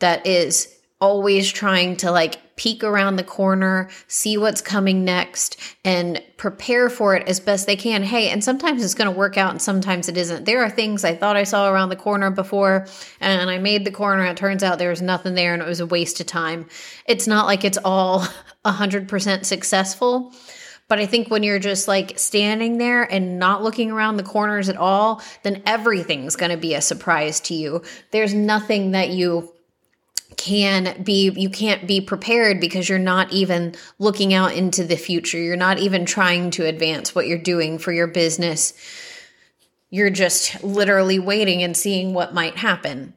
that 0.00 0.26
is 0.26 0.76
always 1.02 1.50
trying 1.50 1.96
to 1.96 2.12
like 2.12 2.54
peek 2.54 2.84
around 2.84 3.16
the 3.16 3.24
corner, 3.24 3.90
see 4.06 4.38
what's 4.38 4.60
coming 4.60 5.04
next, 5.04 5.58
and 5.84 6.22
prepare 6.36 6.88
for 6.88 7.16
it 7.16 7.26
as 7.26 7.40
best 7.40 7.66
they 7.66 7.74
can. 7.74 8.04
Hey, 8.04 8.28
and 8.28 8.44
sometimes 8.44 8.84
it's 8.84 8.94
going 8.94 9.12
to 9.12 9.18
work 9.18 9.36
out 9.36 9.50
and 9.50 9.60
sometimes 9.60 10.08
it 10.08 10.16
isn't. 10.16 10.44
There 10.44 10.62
are 10.62 10.70
things 10.70 11.04
I 11.04 11.16
thought 11.16 11.36
I 11.36 11.42
saw 11.42 11.68
around 11.68 11.88
the 11.88 11.96
corner 11.96 12.30
before, 12.30 12.86
and 13.20 13.50
I 13.50 13.58
made 13.58 13.84
the 13.84 13.90
corner, 13.90 14.22
and 14.22 14.30
it 14.30 14.40
turns 14.40 14.62
out 14.62 14.78
there 14.78 14.90
was 14.90 15.02
nothing 15.02 15.34
there 15.34 15.54
and 15.54 15.62
it 15.62 15.68
was 15.68 15.80
a 15.80 15.86
waste 15.86 16.20
of 16.20 16.26
time. 16.26 16.66
It's 17.04 17.26
not 17.26 17.46
like 17.46 17.64
it's 17.64 17.78
all 17.84 18.24
100% 18.64 19.44
successful. 19.44 20.32
But 20.86 21.00
I 21.00 21.06
think 21.06 21.30
when 21.30 21.42
you're 21.42 21.58
just 21.58 21.88
like 21.88 22.16
standing 22.18 22.78
there 22.78 23.02
and 23.02 23.40
not 23.40 23.62
looking 23.62 23.90
around 23.90 24.18
the 24.18 24.22
corners 24.22 24.68
at 24.68 24.76
all, 24.76 25.20
then 25.42 25.62
everything's 25.66 26.36
going 26.36 26.50
to 26.52 26.58
be 26.58 26.74
a 26.74 26.80
surprise 26.80 27.40
to 27.40 27.54
you. 27.54 27.82
There's 28.10 28.34
nothing 28.34 28.92
that 28.92 29.08
you 29.08 29.52
can 30.36 31.02
be 31.02 31.30
you 31.30 31.50
can't 31.50 31.86
be 31.86 32.00
prepared 32.00 32.60
because 32.60 32.88
you're 32.88 32.98
not 32.98 33.32
even 33.32 33.74
looking 33.98 34.34
out 34.34 34.54
into 34.54 34.84
the 34.84 34.96
future. 34.96 35.38
You're 35.38 35.56
not 35.56 35.78
even 35.78 36.04
trying 36.04 36.50
to 36.52 36.66
advance 36.66 37.14
what 37.14 37.26
you're 37.26 37.38
doing 37.38 37.78
for 37.78 37.92
your 37.92 38.06
business. 38.06 38.74
You're 39.90 40.10
just 40.10 40.62
literally 40.62 41.18
waiting 41.18 41.62
and 41.62 41.76
seeing 41.76 42.14
what 42.14 42.34
might 42.34 42.56
happen. 42.56 43.14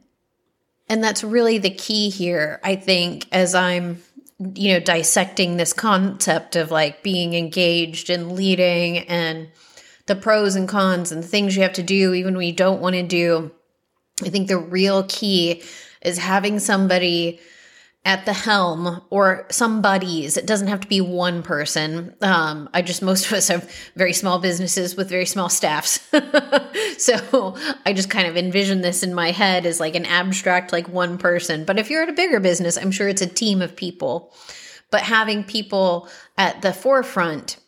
And 0.88 1.02
that's 1.02 1.24
really 1.24 1.58
the 1.58 1.70
key 1.70 2.10
here 2.10 2.60
i 2.62 2.76
think 2.76 3.26
as 3.32 3.56
i'm 3.56 4.00
you 4.38 4.72
know 4.72 4.80
dissecting 4.80 5.56
this 5.56 5.72
concept 5.72 6.56
of 6.56 6.70
like 6.70 7.02
being 7.02 7.34
engaged 7.34 8.10
and 8.10 8.32
leading 8.32 8.98
and 8.98 9.48
the 10.06 10.16
pros 10.16 10.54
and 10.54 10.68
cons 10.68 11.10
and 11.10 11.22
the 11.22 11.28
things 11.28 11.56
you 11.56 11.62
have 11.62 11.72
to 11.72 11.82
do 11.82 12.12
even 12.12 12.36
when 12.36 12.46
you 12.46 12.52
don't 12.52 12.80
want 12.80 12.94
to 12.94 13.02
do 13.02 13.50
i 14.24 14.28
think 14.28 14.48
the 14.48 14.58
real 14.58 15.04
key 15.04 15.62
is 16.02 16.18
having 16.18 16.58
somebody 16.58 17.40
at 18.06 18.24
the 18.24 18.32
helm 18.32 19.02
or 19.10 19.44
somebody's 19.50 20.36
it 20.36 20.46
doesn't 20.46 20.68
have 20.68 20.80
to 20.80 20.86
be 20.86 21.00
one 21.00 21.42
person. 21.42 22.14
Um, 22.22 22.70
i 22.72 22.80
just 22.80 23.02
most 23.02 23.26
of 23.26 23.32
us 23.32 23.48
have 23.48 23.68
very 23.96 24.12
small 24.12 24.38
businesses 24.38 24.96
with 24.96 25.10
very 25.10 25.26
small 25.26 25.50
staffs. 25.50 26.00
So 26.98 27.56
i 27.84 27.92
just 27.92 28.08
kind 28.08 28.26
of 28.26 28.36
envision 28.36 28.80
this 28.80 29.02
in 29.02 29.12
my 29.12 29.32
head 29.32 29.66
as 29.66 29.80
like 29.80 29.96
an 29.96 30.06
abstract 30.06 30.72
like 30.72 30.88
one 30.88 31.18
person. 31.18 31.64
But 31.64 31.78
if 31.78 31.90
you're 31.90 32.02
at 32.02 32.08
a 32.08 32.14
bigger 32.14 32.40
business 32.40 32.78
i'm 32.78 32.92
sure 32.92 33.08
it's 33.08 33.22
a 33.22 33.26
team 33.26 33.60
of 33.60 33.76
people. 33.76 34.32
But 34.92 35.02
having 35.02 35.42
people 35.42 36.08
at 36.38 36.62
the 36.62 36.72
forefront 36.72 37.58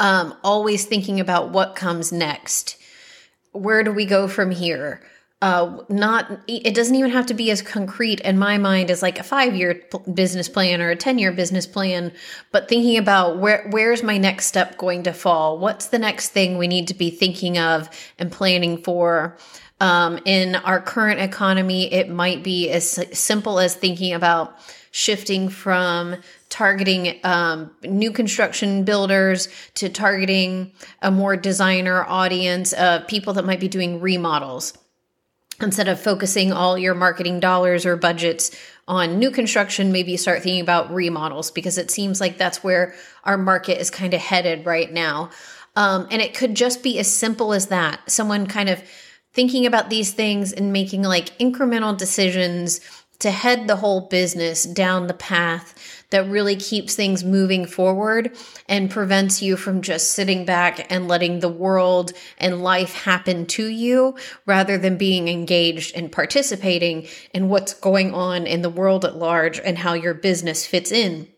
um, 0.00 0.34
always 0.42 0.84
thinking 0.84 1.20
about 1.20 1.50
what 1.50 1.76
comes 1.76 2.10
next. 2.10 2.76
Where 3.52 3.84
do 3.84 3.92
we 3.92 4.04
go 4.04 4.26
from 4.26 4.50
here 4.50 5.00
uh, 5.42 5.82
not 5.88 6.30
it 6.46 6.72
doesn't 6.72 6.94
even 6.94 7.10
have 7.10 7.26
to 7.26 7.34
be 7.34 7.50
as 7.50 7.60
concrete 7.60 8.20
in 8.20 8.38
my 8.38 8.58
mind 8.58 8.92
as 8.92 9.02
like 9.02 9.18
a 9.18 9.24
five 9.24 9.56
year 9.56 9.82
business 10.14 10.48
plan 10.48 10.80
or 10.80 10.90
a 10.90 10.96
10 10.96 11.18
year 11.18 11.32
business 11.32 11.66
plan 11.66 12.12
but 12.52 12.68
thinking 12.68 12.96
about 12.96 13.38
where 13.38 13.66
where's 13.70 14.04
my 14.04 14.16
next 14.16 14.46
step 14.46 14.78
going 14.78 15.02
to 15.02 15.12
fall? 15.12 15.58
What's 15.58 15.86
the 15.86 15.98
next 15.98 16.28
thing 16.28 16.58
we 16.58 16.68
need 16.68 16.86
to 16.88 16.94
be 16.94 17.10
thinking 17.10 17.58
of 17.58 17.90
and 18.18 18.30
planning 18.30 18.82
for? 18.82 19.36
Um, 19.80 20.20
in 20.24 20.54
our 20.54 20.80
current 20.80 21.18
economy 21.18 21.92
it 21.92 22.08
might 22.08 22.44
be 22.44 22.70
as 22.70 23.04
simple 23.12 23.58
as 23.58 23.74
thinking 23.74 24.12
about 24.12 24.56
shifting 24.92 25.48
from 25.48 26.14
targeting 26.50 27.18
um, 27.24 27.72
new 27.82 28.12
construction 28.12 28.84
builders 28.84 29.48
to 29.74 29.88
targeting 29.88 30.70
a 31.00 31.10
more 31.10 31.36
designer 31.36 32.04
audience 32.04 32.72
of 32.74 33.08
people 33.08 33.32
that 33.32 33.44
might 33.44 33.58
be 33.58 33.66
doing 33.66 34.00
remodels 34.00 34.78
instead 35.60 35.88
of 35.88 36.00
focusing 36.00 36.52
all 36.52 36.78
your 36.78 36.94
marketing 36.94 37.40
dollars 37.40 37.84
or 37.86 37.96
budgets 37.96 38.50
on 38.88 39.18
new 39.18 39.30
construction, 39.30 39.92
maybe 39.92 40.16
start 40.16 40.42
thinking 40.42 40.60
about 40.60 40.92
remodels 40.92 41.50
because 41.50 41.78
it 41.78 41.90
seems 41.90 42.20
like 42.20 42.38
that's 42.38 42.64
where 42.64 42.94
our 43.24 43.38
market 43.38 43.80
is 43.80 43.90
kind 43.90 44.14
of 44.14 44.20
headed 44.20 44.66
right 44.66 44.92
now. 44.92 45.30
Um, 45.76 46.08
and 46.10 46.20
it 46.20 46.34
could 46.34 46.54
just 46.54 46.82
be 46.82 46.98
as 46.98 47.12
simple 47.12 47.52
as 47.52 47.68
that. 47.68 48.00
Someone 48.10 48.46
kind 48.46 48.68
of 48.68 48.82
thinking 49.32 49.64
about 49.64 49.88
these 49.88 50.12
things 50.12 50.52
and 50.52 50.72
making 50.72 51.02
like 51.02 51.36
incremental 51.38 51.96
decisions 51.96 52.80
to 53.22 53.30
head 53.30 53.68
the 53.68 53.76
whole 53.76 54.02
business 54.08 54.64
down 54.64 55.06
the 55.06 55.14
path 55.14 56.02
that 56.10 56.28
really 56.28 56.56
keeps 56.56 56.94
things 56.94 57.24
moving 57.24 57.64
forward 57.64 58.36
and 58.68 58.90
prevents 58.90 59.40
you 59.40 59.56
from 59.56 59.80
just 59.80 60.10
sitting 60.10 60.44
back 60.44 60.92
and 60.92 61.08
letting 61.08 61.38
the 61.38 61.48
world 61.48 62.12
and 62.38 62.62
life 62.62 62.94
happen 63.04 63.46
to 63.46 63.66
you 63.66 64.16
rather 64.44 64.76
than 64.76 64.96
being 64.96 65.28
engaged 65.28 65.96
and 65.96 66.10
participating 66.12 67.06
in 67.32 67.48
what's 67.48 67.74
going 67.74 68.12
on 68.12 68.46
in 68.46 68.62
the 68.62 68.68
world 68.68 69.04
at 69.04 69.16
large 69.16 69.58
and 69.60 69.78
how 69.78 69.94
your 69.94 70.14
business 70.14 70.66
fits 70.66 70.90
in 70.90 71.31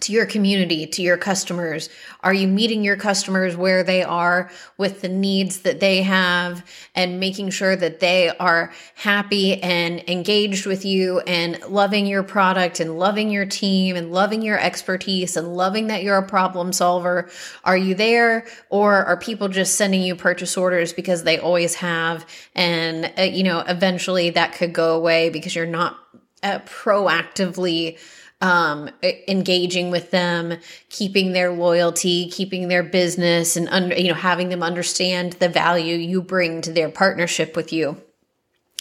to 0.00 0.12
your 0.12 0.26
community, 0.26 0.86
to 0.86 1.02
your 1.02 1.16
customers? 1.16 1.88
Are 2.22 2.34
you 2.34 2.48
meeting 2.48 2.82
your 2.82 2.96
customers 2.96 3.56
where 3.56 3.82
they 3.82 4.02
are 4.02 4.50
with 4.76 5.00
the 5.00 5.08
needs 5.08 5.60
that 5.60 5.80
they 5.80 6.02
have 6.02 6.64
and 6.94 7.20
making 7.20 7.50
sure 7.50 7.76
that 7.76 8.00
they 8.00 8.28
are 8.38 8.72
happy 8.94 9.62
and 9.62 10.02
engaged 10.08 10.66
with 10.66 10.84
you 10.84 11.20
and 11.20 11.60
loving 11.68 12.06
your 12.06 12.22
product 12.22 12.80
and 12.80 12.98
loving 12.98 13.30
your 13.30 13.46
team 13.46 13.96
and 13.96 14.12
loving 14.12 14.42
your 14.42 14.58
expertise 14.58 15.36
and 15.36 15.56
loving 15.56 15.88
that 15.88 16.02
you're 16.02 16.18
a 16.18 16.26
problem 16.26 16.72
solver? 16.72 17.28
Are 17.64 17.76
you 17.76 17.94
there 17.94 18.46
or 18.70 19.04
are 19.04 19.16
people 19.16 19.48
just 19.48 19.76
sending 19.76 20.02
you 20.02 20.16
purchase 20.16 20.56
orders 20.56 20.92
because 20.92 21.24
they 21.24 21.38
always 21.38 21.76
have 21.76 22.26
and 22.54 23.12
uh, 23.18 23.22
you 23.22 23.42
know 23.42 23.60
eventually 23.60 24.30
that 24.30 24.52
could 24.52 24.72
go 24.72 24.96
away 24.96 25.30
because 25.30 25.54
you're 25.54 25.66
not 25.66 25.98
uh, 26.42 26.58
proactively 26.60 27.98
um, 28.40 28.88
engaging 29.26 29.90
with 29.90 30.10
them, 30.10 30.58
keeping 30.90 31.32
their 31.32 31.52
loyalty, 31.52 32.28
keeping 32.30 32.68
their 32.68 32.82
business, 32.82 33.56
and 33.56 33.92
you 33.96 34.08
know 34.08 34.14
having 34.14 34.48
them 34.48 34.62
understand 34.62 35.34
the 35.34 35.48
value 35.48 35.96
you 35.96 36.22
bring 36.22 36.60
to 36.62 36.72
their 36.72 36.88
partnership 36.88 37.56
with 37.56 37.72
you. 37.72 38.00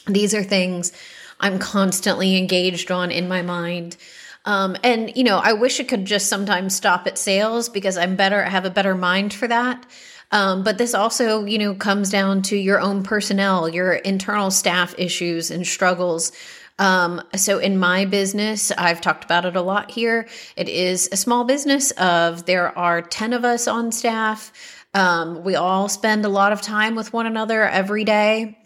These 0.06 0.34
are 0.34 0.44
things 0.44 0.92
I'm 1.40 1.60
constantly 1.60 2.38
engaged 2.38 2.92
on 2.92 3.12
in 3.12 3.28
my 3.28 3.42
mind. 3.42 3.98
Um, 4.46 4.78
and 4.84 5.16
you 5.16 5.24
know, 5.24 5.40
I 5.40 5.54
wish 5.54 5.80
it 5.80 5.90
could 5.90 6.06
just 6.06 6.28
sometimes 6.28 6.76
stop 6.76 7.06
at 7.06 7.18
sales 7.18 7.68
because 7.68 7.98
I'm 7.98 8.16
better, 8.16 8.44
I 8.44 8.50
have 8.50 8.66
a 8.66 8.70
better 8.70 8.96
mind 8.96 9.34
for 9.34 9.48
that. 9.48 9.86
Um, 10.32 10.64
but 10.64 10.78
this 10.78 10.94
also, 10.94 11.46
you 11.46 11.58
know, 11.58 11.74
comes 11.74 12.10
down 12.10 12.42
to 12.44 12.58
your 12.58 12.80
own 12.80 13.04
personnel, 13.04 13.70
your 13.70 13.94
internal 13.94 14.52
staff 14.52 14.94
issues 14.98 15.52
and 15.52 15.66
struggles. 15.66 16.32
Um, 16.80 17.22
so 17.36 17.58
in 17.58 17.80
my 17.80 18.06
business, 18.06 18.72
I've 18.72 19.02
talked 19.02 19.24
about 19.24 19.46
it 19.46 19.56
a 19.56 19.62
lot 19.62 19.92
here. 19.92 20.28
It 20.56 20.70
is 20.70 21.10
a 21.12 21.18
small 21.18 21.44
business 21.44 21.92
of 21.92 22.46
there 22.46 22.78
are 22.78 23.02
10 23.02 23.34
of 23.34 23.44
us 23.44 23.68
on 23.68 23.92
staff. 23.92 24.52
Um, 24.94 25.44
we 25.44 25.56
all 25.56 25.90
spend 25.90 26.26
a 26.26 26.30
lot 26.30 26.52
of 26.52 26.62
time 26.62 26.96
with 26.96 27.14
one 27.14 27.26
another 27.26 27.64
every 27.64 28.04
day. 28.04 28.58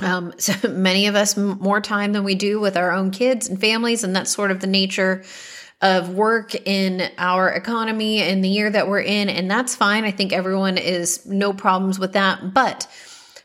Um, 0.00 0.32
so 0.38 0.68
many 0.68 1.06
of 1.06 1.14
us 1.14 1.36
more 1.36 1.80
time 1.80 2.12
than 2.12 2.24
we 2.24 2.34
do 2.34 2.60
with 2.60 2.76
our 2.76 2.92
own 2.92 3.10
kids 3.10 3.48
and 3.48 3.60
families, 3.60 4.04
and 4.04 4.16
that's 4.16 4.30
sort 4.30 4.50
of 4.50 4.60
the 4.60 4.66
nature 4.66 5.24
of 5.80 6.14
work 6.14 6.54
in 6.66 7.10
our 7.18 7.50
economy 7.50 8.22
in 8.22 8.40
the 8.40 8.48
year 8.48 8.70
that 8.70 8.88
we're 8.88 9.00
in, 9.00 9.28
and 9.28 9.50
that's 9.50 9.74
fine. 9.74 10.04
I 10.04 10.12
think 10.12 10.32
everyone 10.32 10.78
is 10.78 11.26
no 11.26 11.52
problems 11.52 11.98
with 11.98 12.14
that, 12.14 12.54
but 12.54 12.86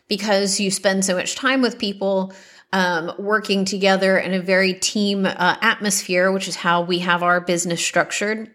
because 0.07 0.59
you 0.59 0.71
spend 0.71 1.03
so 1.03 1.15
much 1.15 1.35
time 1.35 1.61
with 1.61 1.77
people, 1.77 2.33
um, 2.71 3.11
working 3.17 3.65
together 3.65 4.17
in 4.17 4.33
a 4.33 4.41
very 4.41 4.73
team 4.73 5.25
uh, 5.25 5.57
atmosphere, 5.61 6.31
which 6.31 6.47
is 6.47 6.55
how 6.55 6.81
we 6.81 6.99
have 6.99 7.23
our 7.23 7.41
business 7.41 7.83
structured, 7.83 8.51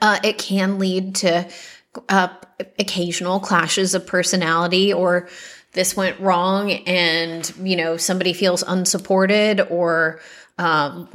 uh, 0.00 0.18
it 0.22 0.38
can 0.38 0.78
lead 0.78 1.16
to 1.16 1.48
uh, 2.08 2.28
occasional 2.78 3.40
clashes 3.40 3.94
of 3.94 4.06
personality 4.06 4.92
or 4.92 5.28
this 5.72 5.96
went 5.96 6.18
wrong 6.20 6.72
and 6.72 7.52
you 7.60 7.76
know 7.76 7.96
somebody 7.96 8.32
feels 8.32 8.62
unsupported 8.62 9.60
or 9.60 10.20
um, 10.58 11.08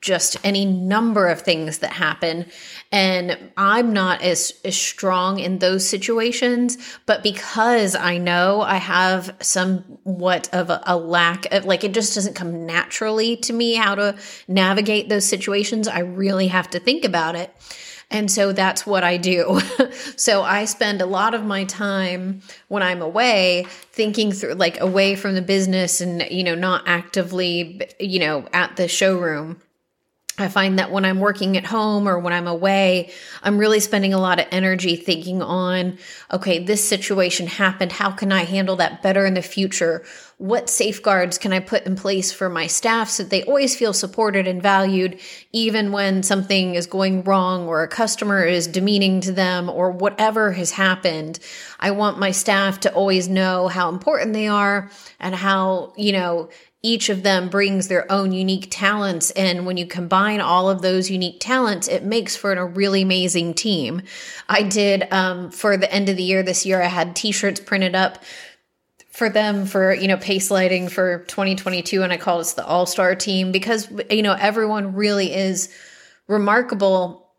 just 0.00 0.36
any 0.44 0.66
number 0.66 1.28
of 1.28 1.40
things 1.40 1.78
that 1.78 1.92
happen. 1.92 2.46
And 2.92 3.38
I'm 3.56 3.92
not 3.92 4.20
as, 4.20 4.52
as 4.64 4.76
strong 4.76 5.38
in 5.38 5.58
those 5.58 5.88
situations, 5.88 6.76
but 7.06 7.22
because 7.22 7.94
I 7.94 8.18
know 8.18 8.60
I 8.60 8.76
have 8.76 9.34
somewhat 9.40 10.52
of 10.52 10.68
a, 10.68 10.82
a 10.86 10.96
lack 10.96 11.46
of, 11.52 11.64
like, 11.64 11.84
it 11.84 11.94
just 11.94 12.14
doesn't 12.14 12.34
come 12.34 12.66
naturally 12.66 13.36
to 13.38 13.52
me 13.54 13.74
how 13.74 13.94
to 13.94 14.16
navigate 14.46 15.08
those 15.08 15.24
situations, 15.24 15.88
I 15.88 16.00
really 16.00 16.48
have 16.48 16.68
to 16.70 16.78
think 16.78 17.04
about 17.04 17.34
it. 17.34 17.50
And 18.10 18.30
so 18.30 18.52
that's 18.52 18.86
what 18.86 19.02
I 19.02 19.16
do. 19.16 19.60
so 20.16 20.42
I 20.42 20.66
spend 20.66 21.00
a 21.00 21.06
lot 21.06 21.34
of 21.34 21.44
my 21.44 21.64
time 21.64 22.42
when 22.68 22.82
I'm 22.82 23.02
away 23.02 23.66
thinking 23.92 24.32
through, 24.32 24.54
like 24.54 24.80
away 24.80 25.16
from 25.16 25.34
the 25.34 25.42
business 25.42 26.00
and, 26.00 26.22
you 26.30 26.44
know, 26.44 26.54
not 26.54 26.84
actively, 26.86 27.82
you 27.98 28.20
know, 28.20 28.46
at 28.52 28.76
the 28.76 28.88
showroom. 28.88 29.60
I 30.36 30.48
find 30.48 30.80
that 30.80 30.90
when 30.90 31.04
I'm 31.04 31.20
working 31.20 31.56
at 31.56 31.64
home 31.64 32.08
or 32.08 32.18
when 32.18 32.32
I'm 32.32 32.48
away, 32.48 33.12
I'm 33.44 33.56
really 33.56 33.78
spending 33.78 34.12
a 34.12 34.18
lot 34.18 34.40
of 34.40 34.48
energy 34.50 34.96
thinking 34.96 35.40
on, 35.40 35.96
okay, 36.32 36.58
this 36.58 36.82
situation 36.82 37.46
happened. 37.46 37.92
How 37.92 38.10
can 38.10 38.32
I 38.32 38.42
handle 38.42 38.74
that 38.76 39.00
better 39.00 39.24
in 39.26 39.34
the 39.34 39.42
future? 39.42 40.04
What 40.38 40.68
safeguards 40.68 41.38
can 41.38 41.52
I 41.52 41.60
put 41.60 41.86
in 41.86 41.94
place 41.94 42.32
for 42.32 42.48
my 42.48 42.66
staff 42.66 43.10
so 43.10 43.22
that 43.22 43.30
they 43.30 43.44
always 43.44 43.76
feel 43.76 43.92
supported 43.92 44.48
and 44.48 44.60
valued, 44.60 45.20
even 45.52 45.92
when 45.92 46.24
something 46.24 46.74
is 46.74 46.86
going 46.86 47.22
wrong 47.22 47.68
or 47.68 47.84
a 47.84 47.88
customer 47.88 48.44
is 48.44 48.66
demeaning 48.66 49.20
to 49.20 49.32
them 49.32 49.70
or 49.70 49.92
whatever 49.92 50.50
has 50.50 50.72
happened? 50.72 51.38
I 51.78 51.92
want 51.92 52.18
my 52.18 52.32
staff 52.32 52.80
to 52.80 52.92
always 52.92 53.28
know 53.28 53.68
how 53.68 53.88
important 53.88 54.32
they 54.32 54.48
are 54.48 54.90
and 55.20 55.32
how, 55.32 55.92
you 55.96 56.10
know, 56.10 56.48
each 56.84 57.08
of 57.08 57.22
them 57.22 57.48
brings 57.48 57.88
their 57.88 58.10
own 58.12 58.30
unique 58.30 58.68
talents. 58.70 59.30
And 59.30 59.64
when 59.64 59.78
you 59.78 59.86
combine 59.86 60.42
all 60.42 60.68
of 60.68 60.82
those 60.82 61.10
unique 61.10 61.38
talents, 61.40 61.88
it 61.88 62.04
makes 62.04 62.36
for 62.36 62.52
a 62.52 62.66
really 62.66 63.00
amazing 63.00 63.54
team. 63.54 64.02
I 64.50 64.62
did, 64.62 65.10
um, 65.10 65.50
for 65.50 65.78
the 65.78 65.90
end 65.90 66.10
of 66.10 66.18
the 66.18 66.22
year 66.22 66.42
this 66.42 66.66
year, 66.66 66.82
I 66.82 66.88
had 66.88 67.16
t 67.16 67.32
shirts 67.32 67.58
printed 67.58 67.94
up 67.94 68.22
for 69.08 69.30
them 69.30 69.64
for 69.64 69.94
you 69.94 70.08
know 70.08 70.16
pace 70.16 70.50
lighting 70.50 70.88
for 70.88 71.20
2022 71.28 72.02
and 72.02 72.12
i 72.12 72.16
called 72.16 72.40
us 72.40 72.54
the 72.54 72.66
all-star 72.66 73.14
team 73.14 73.52
because 73.52 73.88
you 74.10 74.22
know 74.22 74.32
everyone 74.36 74.92
really 74.96 75.32
is 75.32 75.72
remarkable 76.26 77.30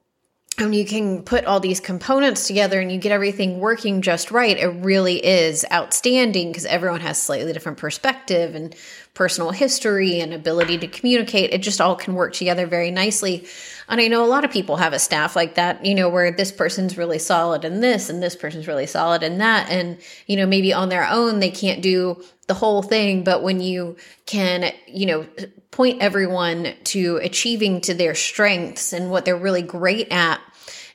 and 0.57 0.73
you 0.73 0.85
can 0.85 1.21
put 1.21 1.43
all 1.43 1.59
these 1.59 1.81
components 1.81 2.47
together 2.47 2.79
and 2.79 2.93
you 2.93 2.97
get 2.97 3.11
everything 3.11 3.59
working 3.59 4.01
just 4.01 4.31
right 4.31 4.57
it 4.57 4.67
really 4.67 5.17
is 5.17 5.65
outstanding 5.69 6.47
because 6.47 6.63
everyone 6.63 7.01
has 7.01 7.21
slightly 7.21 7.51
different 7.51 7.77
perspective 7.77 8.55
and 8.55 8.73
personal 9.15 9.51
history 9.51 10.19
and 10.19 10.33
ability 10.33 10.77
to 10.77 10.87
communicate 10.87 11.51
it 11.53 11.61
just 11.61 11.81
all 11.81 11.95
can 11.95 12.13
work 12.13 12.33
together 12.33 12.67
very 12.67 12.91
nicely. 12.91 13.47
And 13.87 14.01
i 14.01 14.07
know 14.07 14.23
a 14.23 14.27
lot 14.27 14.45
of 14.45 14.51
people 14.51 14.75
have 14.75 14.93
a 14.93 14.99
staff 14.99 15.35
like 15.35 15.55
that 15.55 15.85
you 15.85 15.95
know 15.95 16.09
where 16.09 16.31
this 16.31 16.51
person's 16.51 16.97
really 16.97 17.17
solid 17.17 17.65
in 17.65 17.79
this 17.79 18.09
and 18.09 18.21
this 18.21 18.35
person's 18.35 18.67
really 18.67 18.85
solid 18.85 19.23
in 19.23 19.39
that. 19.39 19.71
And 19.71 19.97
you 20.27 20.35
know 20.35 20.45
maybe 20.45 20.73
on 20.73 20.89
their 20.89 21.07
own 21.09 21.39
they 21.39 21.49
can't 21.49 21.81
do 21.81 22.21
the 22.47 22.53
whole 22.53 22.83
thing 22.83 23.23
but 23.23 23.41
when 23.41 23.59
you 23.59 23.95
can 24.25 24.71
you 24.85 25.05
know 25.05 25.25
point 25.71 26.01
everyone 26.01 26.73
to 26.83 27.17
achieving 27.17 27.81
to 27.81 27.93
their 27.93 28.15
strengths 28.15 28.93
and 28.93 29.09
what 29.09 29.25
they're 29.25 29.35
really 29.35 29.61
great 29.61 30.11
at 30.11 30.39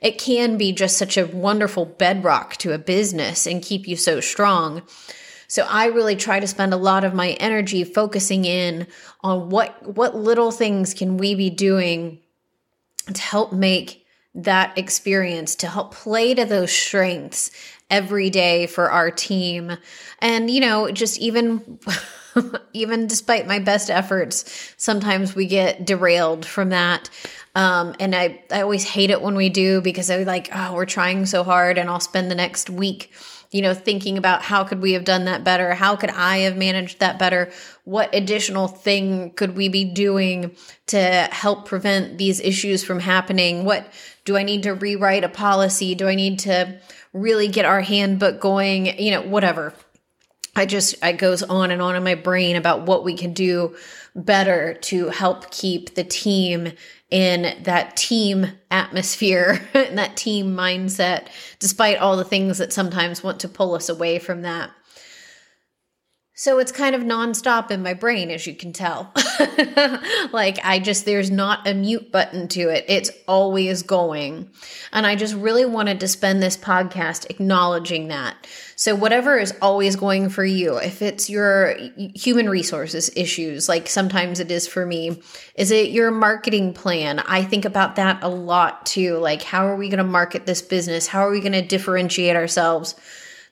it 0.01 0.19
can 0.19 0.57
be 0.57 0.73
just 0.73 0.97
such 0.97 1.19
a 1.19 1.27
wonderful 1.27 1.85
bedrock 1.85 2.57
to 2.57 2.73
a 2.73 2.79
business 2.79 3.47
and 3.47 3.63
keep 3.63 3.89
you 3.89 3.97
so 3.97 4.21
strong 4.21 4.83
so 5.51 5.67
I 5.69 5.87
really 5.87 6.15
try 6.15 6.39
to 6.39 6.47
spend 6.47 6.73
a 6.73 6.77
lot 6.77 7.03
of 7.03 7.13
my 7.13 7.31
energy 7.41 7.83
focusing 7.83 8.45
in 8.45 8.87
on 9.21 9.51
what 9.51 9.97
what 9.97 10.15
little 10.15 10.53
things 10.53 10.95
can 10.95 11.17
we 11.17 11.35
be 11.35 11.51
doing 11.51 12.21
to 13.13 13.21
help 13.21 13.53
make 13.53 14.07
that 14.33 14.79
experience 14.79 15.57
to 15.57 15.67
help 15.67 15.93
play 15.93 16.35
to 16.35 16.45
those 16.45 16.71
strengths 16.71 17.51
every 17.91 18.31
day 18.31 18.69
for 18.69 18.93
our 18.93 19.11
team. 19.11 19.77
And 20.21 20.49
you 20.49 20.61
know, 20.61 20.89
just 20.93 21.19
even 21.19 21.81
even 22.73 23.07
despite 23.07 23.47
my 23.47 23.59
best 23.59 23.91
efforts, 23.91 24.75
sometimes 24.77 25.35
we 25.35 25.47
get 25.47 25.85
derailed 25.85 26.47
from 26.47 26.71
that. 26.71 27.11
Um, 27.55 27.95
and 27.99 28.15
I, 28.15 28.45
I 28.51 28.63
always 28.63 28.85
hate 28.85 29.11
it 29.11 29.23
when 29.23 29.35
we 29.35 29.49
do 29.49 29.81
because 29.81 30.11
I'm 30.11 30.25
like, 30.25 30.49
oh, 30.55 30.75
we're 30.75 30.87
trying 30.87 31.27
so 31.27 31.43
hard 31.43 31.79
and 31.79 31.91
I'll 31.91 32.01
spend 32.01 32.31
the 32.31 32.37
next 32.37 32.71
week 32.71 33.13
you 33.51 33.63
know, 33.63 33.75
thinking 33.75 34.17
about 34.17 34.43
how 34.43 34.63
could 34.63 34.81
we 34.81 34.93
have 34.93 35.05
done 35.05 35.25
that 35.25 35.43
better? 35.43 35.75
How 35.75 35.97
could 35.97 36.11
I 36.11 36.39
have 36.39 36.57
managed 36.57 37.01
that 37.01 37.19
better? 37.19 37.51
What 37.85 38.15
additional 38.15 38.69
thing 38.69 39.33
could 39.33 39.57
we 39.57 39.69
be 39.69 39.85
doing 39.85 40.55
to 40.87 40.99
help 41.33 41.67
prevent 41.67 42.17
these 42.17 42.41
issues 42.41 42.85
from 42.85 43.01
happening? 43.01 43.65
What 43.65 43.93
do 44.25 44.37
I 44.37 44.45
need 44.45 44.63
to 44.65 44.75
rewrite 44.75 45.25
a 45.25 45.29
policy? 45.29 45.97
Do 45.97 46.07
I 46.07 46.15
need 46.15 46.39
to 46.41 46.79
really 47.13 47.49
get 47.49 47.65
our 47.65 47.81
handbook 47.81 48.41
going? 48.41 48.99
You 48.99 49.13
know, 49.13 49.23
whatever. 49.23 49.75
I 50.57 50.67
just, 50.67 50.97
it 51.03 51.19
goes 51.19 51.43
on 51.43 51.71
and 51.71 51.81
on 51.81 51.97
in 51.97 52.03
my 52.03 52.15
brain 52.15 52.57
about 52.57 52.83
what 52.83 53.05
we 53.05 53.17
can 53.17 53.33
do 53.33 53.77
better 54.15 54.75
to 54.75 55.09
help 55.09 55.51
keep 55.51 55.95
the 55.95 56.05
team 56.05 56.73
in 57.11 57.63
that 57.63 57.97
team 57.97 58.47
atmosphere 58.71 59.61
and 59.75 59.99
that 59.99 60.17
team 60.17 60.57
mindset, 60.57 61.29
despite 61.59 61.99
all 61.99 62.17
the 62.17 62.25
things 62.25 62.59
that 62.59 62.73
sometimes 62.73 63.23
want 63.23 63.41
to 63.41 63.49
pull 63.49 63.75
us 63.75 63.89
away 63.89 64.19
from 64.19 64.43
that. 64.43 64.71
So 66.35 66.59
it's 66.59 66.73
kind 66.73 66.95
of 66.95 67.03
nonstop 67.03 67.71
in 67.71 67.83
my 67.83 67.95
brain, 67.95 68.31
as 68.31 68.47
you 68.47 68.55
can 68.55 68.73
tell. 68.73 69.13
like, 70.33 70.59
I 70.65 70.79
just, 70.79 71.05
there's 71.05 71.31
not 71.31 71.67
a 71.67 71.75
mute 71.75 72.13
button 72.13 72.49
to 72.49 72.69
it. 72.69 72.85
It's 72.89 73.11
always 73.27 73.83
going. 73.83 74.51
And 74.93 75.07
I 75.07 75.17
just 75.17 75.35
really 75.35 75.65
wanted 75.65 76.01
to 76.01 76.09
spend 76.09 76.43
this 76.43 76.57
podcast 76.57 77.29
acknowledging 77.31 78.09
that. 78.09 78.47
So, 78.77 78.95
whatever 78.95 79.39
is 79.39 79.55
always 79.61 79.97
going 79.97 80.31
for 80.31 80.45
you, 80.45 80.77
if 80.77 81.03
it's 81.03 81.29
your 81.29 81.77
human 82.15 82.49
resources 82.49 83.11
issues, 83.15 83.69
like 83.69 83.89
sometimes 83.89 84.41
it 84.41 84.51
is 84.51 84.67
for 84.67 84.87
me, 84.87 85.23
is 85.55 85.71
it 85.71 85.91
your 85.91 86.11
marketing 86.11 86.73
plan? 86.73 87.19
I 87.19 87.43
think 87.43 87.65
about 87.65 87.97
that 87.97 88.23
a 88.23 88.29
lot 88.29 88.87
too. 88.87 89.19
Like, 89.19 89.43
how 89.43 89.67
are 89.67 89.77
we 89.77 89.89
going 89.89 89.99
to 89.99 90.05
market 90.05 90.47
this 90.47 90.63
business? 90.63 91.07
How 91.07 91.27
are 91.27 91.31
we 91.31 91.41
going 91.41 91.53
to 91.53 91.63
differentiate 91.63 92.37
ourselves? 92.37 92.95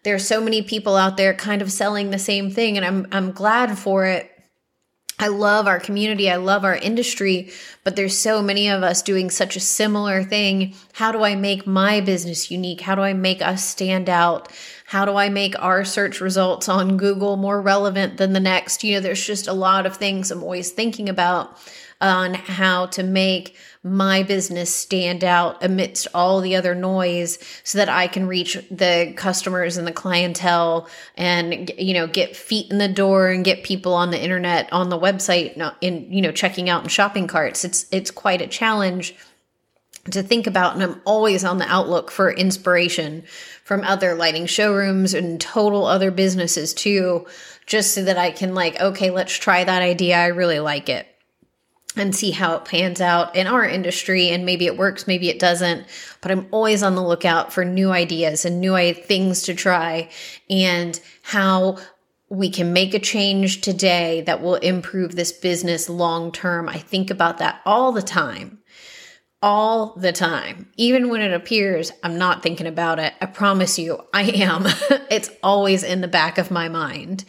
there's 0.05 0.27
so 0.27 0.41
many 0.41 0.63
people 0.63 0.97
out 0.97 1.17
there 1.17 1.35
kind 1.35 1.61
of 1.61 1.73
selling 1.73 2.11
the 2.11 2.19
same 2.19 2.51
thing 2.51 2.77
and 2.77 2.87
I'm 2.87 3.07
I'm 3.13 3.33
glad 3.33 3.79
for 3.79 4.07
it. 4.07 4.31
I 5.21 5.29
love 5.29 5.67
our 5.67 5.81
community. 5.81 6.31
I 6.31 6.37
love 6.37 6.65
our 6.65 6.77
industry, 6.77 7.51
but 7.83 7.97
there's 7.97 8.17
so 8.17 8.41
many 8.41 8.69
of 8.69 8.85
us 8.85 9.03
doing 9.03 9.31
such 9.31 9.57
a 9.57 9.61
similar 9.61 10.23
thing. 10.23 10.75
How 10.93 11.11
do 11.11 11.25
I 11.25 11.35
make 11.35 11.67
my 11.67 12.01
business 12.01 12.53
unique? 12.53 12.83
How 12.83 12.95
do 12.95 13.03
I 13.03 13.15
make 13.15 13.43
us 13.43 13.65
stand 13.65 14.09
out? 14.09 14.53
How 14.87 15.05
do 15.05 15.17
I 15.17 15.29
make 15.29 15.61
our 15.61 15.85
search 15.85 16.21
results 16.21 16.69
on 16.69 16.97
Google 16.97 17.37
more 17.37 17.61
relevant 17.61 18.17
than 18.17 18.33
the 18.33 18.41
next? 18.41 18.85
You 18.85 18.95
know, 18.95 19.01
there's 19.01 19.27
just 19.27 19.49
a 19.49 19.53
lot 19.53 19.87
of 19.87 19.97
things 19.97 20.31
I'm 20.31 20.43
always 20.43 20.71
thinking 20.71 21.09
about 21.09 21.59
on 22.01 22.35
how 22.35 22.87
to 22.87 23.03
make 23.03 23.57
my 23.83 24.23
business 24.23 24.73
stand 24.75 25.25
out 25.25 25.63
amidst 25.65 26.07
all 26.15 26.41
the 26.41 26.55
other 26.55 26.75
noise 26.75 27.39
so 27.65 27.79
that 27.79 27.89
I 27.89 28.07
can 28.07 28.27
reach 28.27 28.57
the 28.71 29.13
customers 29.17 29.77
and 29.77 29.87
the 29.87 29.93
clientele 29.93 30.89
and 31.17 31.71
you 31.77 31.95
know 31.95 32.07
get 32.07 32.37
feet 32.37 32.71
in 32.71 32.79
the 32.79 32.89
door 32.89 33.29
and 33.29 33.45
get 33.45 33.65
people 33.65 33.95
on 33.95 34.11
the 34.11 34.23
internet 34.23 34.73
on 34.73 34.89
the 34.89 34.99
website 34.99 35.57
in 35.81 36.13
you 36.13 36.23
know 36.23 36.33
checking 36.33 36.69
out 36.69 36.83
in 36.83 36.89
shopping 36.89 37.27
carts. 37.27 37.65
It's 37.65 37.87
it's 37.91 38.11
quite 38.11 38.43
a 38.43 38.47
challenge 38.47 39.17
to 40.11 40.23
think 40.23 40.47
about 40.47 40.75
and 40.75 40.83
I'm 40.83 41.03
always 41.05 41.45
on 41.45 41.59
the 41.59 41.67
outlook 41.67 42.11
for 42.11 42.33
inspiration 42.33 43.25
from 43.65 43.83
other 43.83 44.15
lighting 44.15 44.47
showrooms 44.47 45.15
and 45.15 45.41
total 45.41 45.85
other 45.85 46.11
businesses 46.11 46.73
too 46.73 47.27
just 47.67 47.93
so 47.93 48.05
that 48.05 48.17
I 48.17 48.31
can 48.31 48.55
like 48.55 48.81
okay 48.81 49.11
let's 49.11 49.37
try 49.37 49.65
that 49.65 49.83
idea. 49.83 50.17
I 50.17 50.29
really 50.29 50.61
like 50.61 50.89
it 50.89 51.07
and 51.99 52.15
see 52.15 52.31
how 52.31 52.57
it 52.57 52.65
pans 52.65 53.01
out 53.01 53.35
in 53.35 53.47
our 53.47 53.65
industry. 53.65 54.31
And 54.31 54.47
maybe 54.47 54.67
it 54.67 54.77
works, 54.77 55.07
maybe 55.07 55.29
it 55.29 55.39
doesn't. 55.39 55.87
But 56.21 56.31
I'm 56.31 56.47
always 56.51 56.83
on 56.83 56.95
the 56.95 57.03
lookout 57.03 57.53
for 57.53 57.65
new 57.65 57.91
ideas 57.91 58.45
and 58.45 58.61
new 58.61 58.95
things 58.95 59.43
to 59.43 59.55
try 59.55 60.11
and 60.49 60.99
how 61.23 61.79
we 62.31 62.51
can 62.51 62.73
make 62.73 62.95
a 62.95 62.99
change 62.99 63.61
today 63.61 64.23
that 64.23 64.43
will 64.43 64.57
improve 64.57 65.15
this 65.15 65.33
business 65.33 65.89
long 65.89 66.31
term. 66.31 66.69
I 66.69 66.79
think 66.79 67.11
about 67.11 67.39
that 67.39 67.61
all 67.65 67.93
the 67.93 68.03
time. 68.03 68.59
All 69.41 69.95
the 69.97 70.13
time. 70.13 70.69
Even 70.77 71.09
when 71.09 71.21
it 71.21 71.33
appears 71.33 71.93
I'm 72.03 72.19
not 72.19 72.43
thinking 72.43 72.67
about 72.67 72.99
it, 72.99 73.15
I 73.21 73.27
promise 73.27 73.79
you 73.79 74.01
I 74.13 74.23
am. 74.23 74.65
it's 75.11 75.31
always 75.43 75.85
in 75.85 76.01
the 76.01 76.09
back 76.09 76.39
of 76.39 76.51
my 76.51 76.69
mind. 76.69 77.25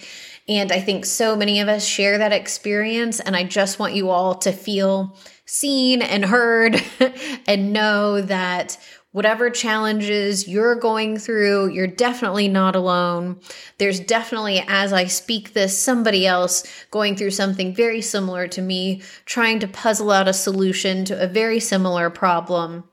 And 0.49 0.71
I 0.71 0.81
think 0.81 1.05
so 1.05 1.35
many 1.35 1.59
of 1.59 1.69
us 1.69 1.85
share 1.85 2.17
that 2.17 2.33
experience. 2.33 3.19
And 3.19 3.35
I 3.35 3.43
just 3.43 3.77
want 3.77 3.93
you 3.93 4.09
all 4.09 4.33
to 4.39 4.51
feel 4.51 5.15
seen 5.45 6.01
and 6.01 6.25
heard 6.25 6.83
and 7.47 7.71
know 7.71 8.19
that 8.21 8.77
whatever 9.11 9.51
challenges 9.51 10.47
you're 10.47 10.75
going 10.75 11.19
through, 11.19 11.69
you're 11.69 11.85
definitely 11.85 12.47
not 12.47 12.75
alone. 12.75 13.39
There's 13.77 13.99
definitely, 13.99 14.63
as 14.67 14.91
I 14.91 15.05
speak 15.05 15.53
this, 15.53 15.77
somebody 15.77 16.25
else 16.25 16.63
going 16.89 17.15
through 17.15 17.31
something 17.31 17.73
very 17.75 18.01
similar 18.01 18.47
to 18.47 18.61
me, 18.61 19.03
trying 19.25 19.59
to 19.59 19.67
puzzle 19.67 20.09
out 20.09 20.27
a 20.27 20.33
solution 20.33 21.05
to 21.05 21.23
a 21.23 21.27
very 21.27 21.59
similar 21.59 22.09
problem. 22.09 22.88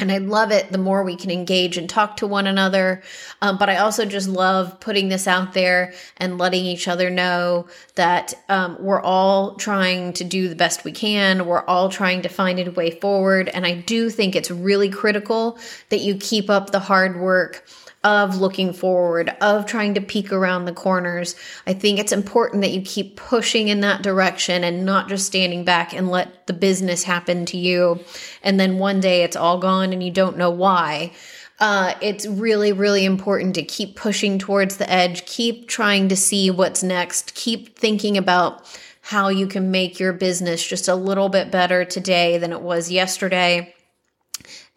And 0.00 0.12
I 0.12 0.18
love 0.18 0.52
it 0.52 0.70
the 0.70 0.78
more 0.78 1.02
we 1.02 1.16
can 1.16 1.30
engage 1.30 1.76
and 1.76 1.90
talk 1.90 2.16
to 2.18 2.26
one 2.26 2.46
another. 2.46 3.02
Um, 3.42 3.58
but 3.58 3.68
I 3.68 3.78
also 3.78 4.04
just 4.04 4.28
love 4.28 4.78
putting 4.80 5.08
this 5.08 5.26
out 5.26 5.54
there 5.54 5.92
and 6.16 6.38
letting 6.38 6.64
each 6.64 6.86
other 6.86 7.10
know 7.10 7.66
that 7.96 8.34
um, 8.48 8.76
we're 8.78 9.02
all 9.02 9.56
trying 9.56 10.12
to 10.14 10.24
do 10.24 10.48
the 10.48 10.54
best 10.54 10.84
we 10.84 10.92
can. 10.92 11.46
We're 11.46 11.64
all 11.64 11.88
trying 11.88 12.22
to 12.22 12.28
find 12.28 12.58
a 12.58 12.70
way 12.70 12.92
forward. 12.92 13.48
And 13.48 13.66
I 13.66 13.74
do 13.74 14.08
think 14.10 14.36
it's 14.36 14.50
really 14.50 14.88
critical 14.88 15.58
that 15.88 16.00
you 16.00 16.16
keep 16.16 16.48
up 16.48 16.70
the 16.70 16.80
hard 16.80 17.20
work 17.20 17.64
of 18.04 18.36
looking 18.36 18.72
forward, 18.72 19.34
of 19.40 19.66
trying 19.66 19.94
to 19.94 20.00
peek 20.00 20.32
around 20.32 20.64
the 20.64 20.72
corners. 20.72 21.34
I 21.66 21.72
think 21.72 21.98
it's 21.98 22.12
important 22.12 22.62
that 22.62 22.70
you 22.70 22.80
keep 22.82 23.16
pushing 23.16 23.68
in 23.68 23.80
that 23.80 24.02
direction 24.02 24.62
and 24.62 24.86
not 24.86 25.08
just 25.08 25.26
standing 25.26 25.64
back 25.64 25.92
and 25.92 26.08
let 26.08 26.46
the 26.46 26.52
business 26.52 27.02
happen 27.02 27.44
to 27.46 27.56
you. 27.56 28.00
And 28.42 28.58
then 28.58 28.78
one 28.78 29.00
day 29.00 29.24
it's 29.24 29.36
all 29.36 29.58
gone 29.58 29.92
and 29.92 30.02
you 30.02 30.12
don't 30.12 30.36
know 30.36 30.50
why. 30.50 31.12
Uh, 31.58 31.94
it's 32.00 32.24
really, 32.24 32.72
really 32.72 33.04
important 33.04 33.56
to 33.56 33.64
keep 33.64 33.96
pushing 33.96 34.38
towards 34.38 34.76
the 34.76 34.88
edge, 34.88 35.26
keep 35.26 35.66
trying 35.66 36.08
to 36.08 36.14
see 36.14 36.52
what's 36.52 36.84
next, 36.84 37.34
keep 37.34 37.76
thinking 37.76 38.16
about 38.16 38.64
how 39.00 39.28
you 39.28 39.48
can 39.48 39.72
make 39.72 39.98
your 39.98 40.12
business 40.12 40.64
just 40.64 40.86
a 40.86 40.94
little 40.94 41.28
bit 41.28 41.50
better 41.50 41.84
today 41.84 42.38
than 42.38 42.52
it 42.52 42.60
was 42.60 42.92
yesterday 42.92 43.74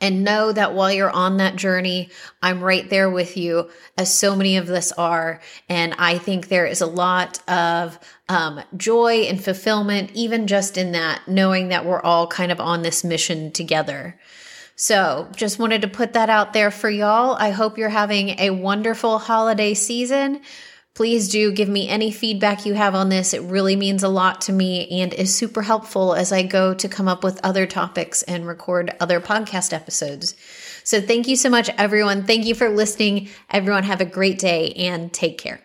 and 0.01 0.23
know 0.23 0.51
that 0.51 0.73
while 0.73 0.91
you're 0.91 1.11
on 1.11 1.37
that 1.37 1.55
journey, 1.55 2.09
I'm 2.41 2.61
right 2.61 2.89
there 2.89 3.09
with 3.09 3.37
you, 3.37 3.69
as 3.97 4.13
so 4.13 4.35
many 4.35 4.57
of 4.57 4.69
us 4.69 4.91
are. 4.93 5.39
And 5.69 5.93
I 5.99 6.17
think 6.17 6.47
there 6.47 6.65
is 6.65 6.81
a 6.81 6.87
lot 6.87 7.39
of 7.47 7.99
um, 8.27 8.61
joy 8.75 9.21
and 9.21 9.41
fulfillment, 9.41 10.11
even 10.15 10.47
just 10.47 10.77
in 10.77 10.91
that, 10.93 11.27
knowing 11.27 11.69
that 11.69 11.85
we're 11.85 12.01
all 12.01 12.25
kind 12.25 12.51
of 12.51 12.59
on 12.59 12.81
this 12.81 13.03
mission 13.03 13.51
together. 13.51 14.19
So, 14.75 15.29
just 15.35 15.59
wanted 15.59 15.83
to 15.83 15.87
put 15.87 16.13
that 16.13 16.31
out 16.31 16.53
there 16.53 16.71
for 16.71 16.89
y'all. 16.89 17.35
I 17.35 17.51
hope 17.51 17.77
you're 17.77 17.89
having 17.89 18.29
a 18.39 18.49
wonderful 18.49 19.19
holiday 19.19 19.75
season. 19.75 20.41
Please 20.93 21.29
do 21.29 21.53
give 21.53 21.69
me 21.69 21.87
any 21.87 22.11
feedback 22.11 22.65
you 22.65 22.73
have 22.73 22.95
on 22.95 23.09
this. 23.09 23.33
It 23.33 23.41
really 23.43 23.77
means 23.77 24.03
a 24.03 24.09
lot 24.09 24.41
to 24.41 24.53
me 24.53 25.01
and 25.01 25.13
is 25.13 25.33
super 25.33 25.61
helpful 25.61 26.13
as 26.13 26.33
I 26.33 26.43
go 26.43 26.73
to 26.73 26.89
come 26.89 27.07
up 27.07 27.23
with 27.23 27.39
other 27.43 27.65
topics 27.65 28.23
and 28.23 28.45
record 28.45 28.93
other 28.99 29.21
podcast 29.21 29.71
episodes. 29.71 30.35
So, 30.83 30.99
thank 30.99 31.27
you 31.27 31.37
so 31.37 31.49
much, 31.49 31.69
everyone. 31.77 32.23
Thank 32.23 32.45
you 32.45 32.55
for 32.55 32.69
listening. 32.69 33.29
Everyone, 33.49 33.83
have 33.83 34.01
a 34.01 34.05
great 34.05 34.39
day 34.39 34.73
and 34.73 35.13
take 35.13 35.37
care. 35.37 35.61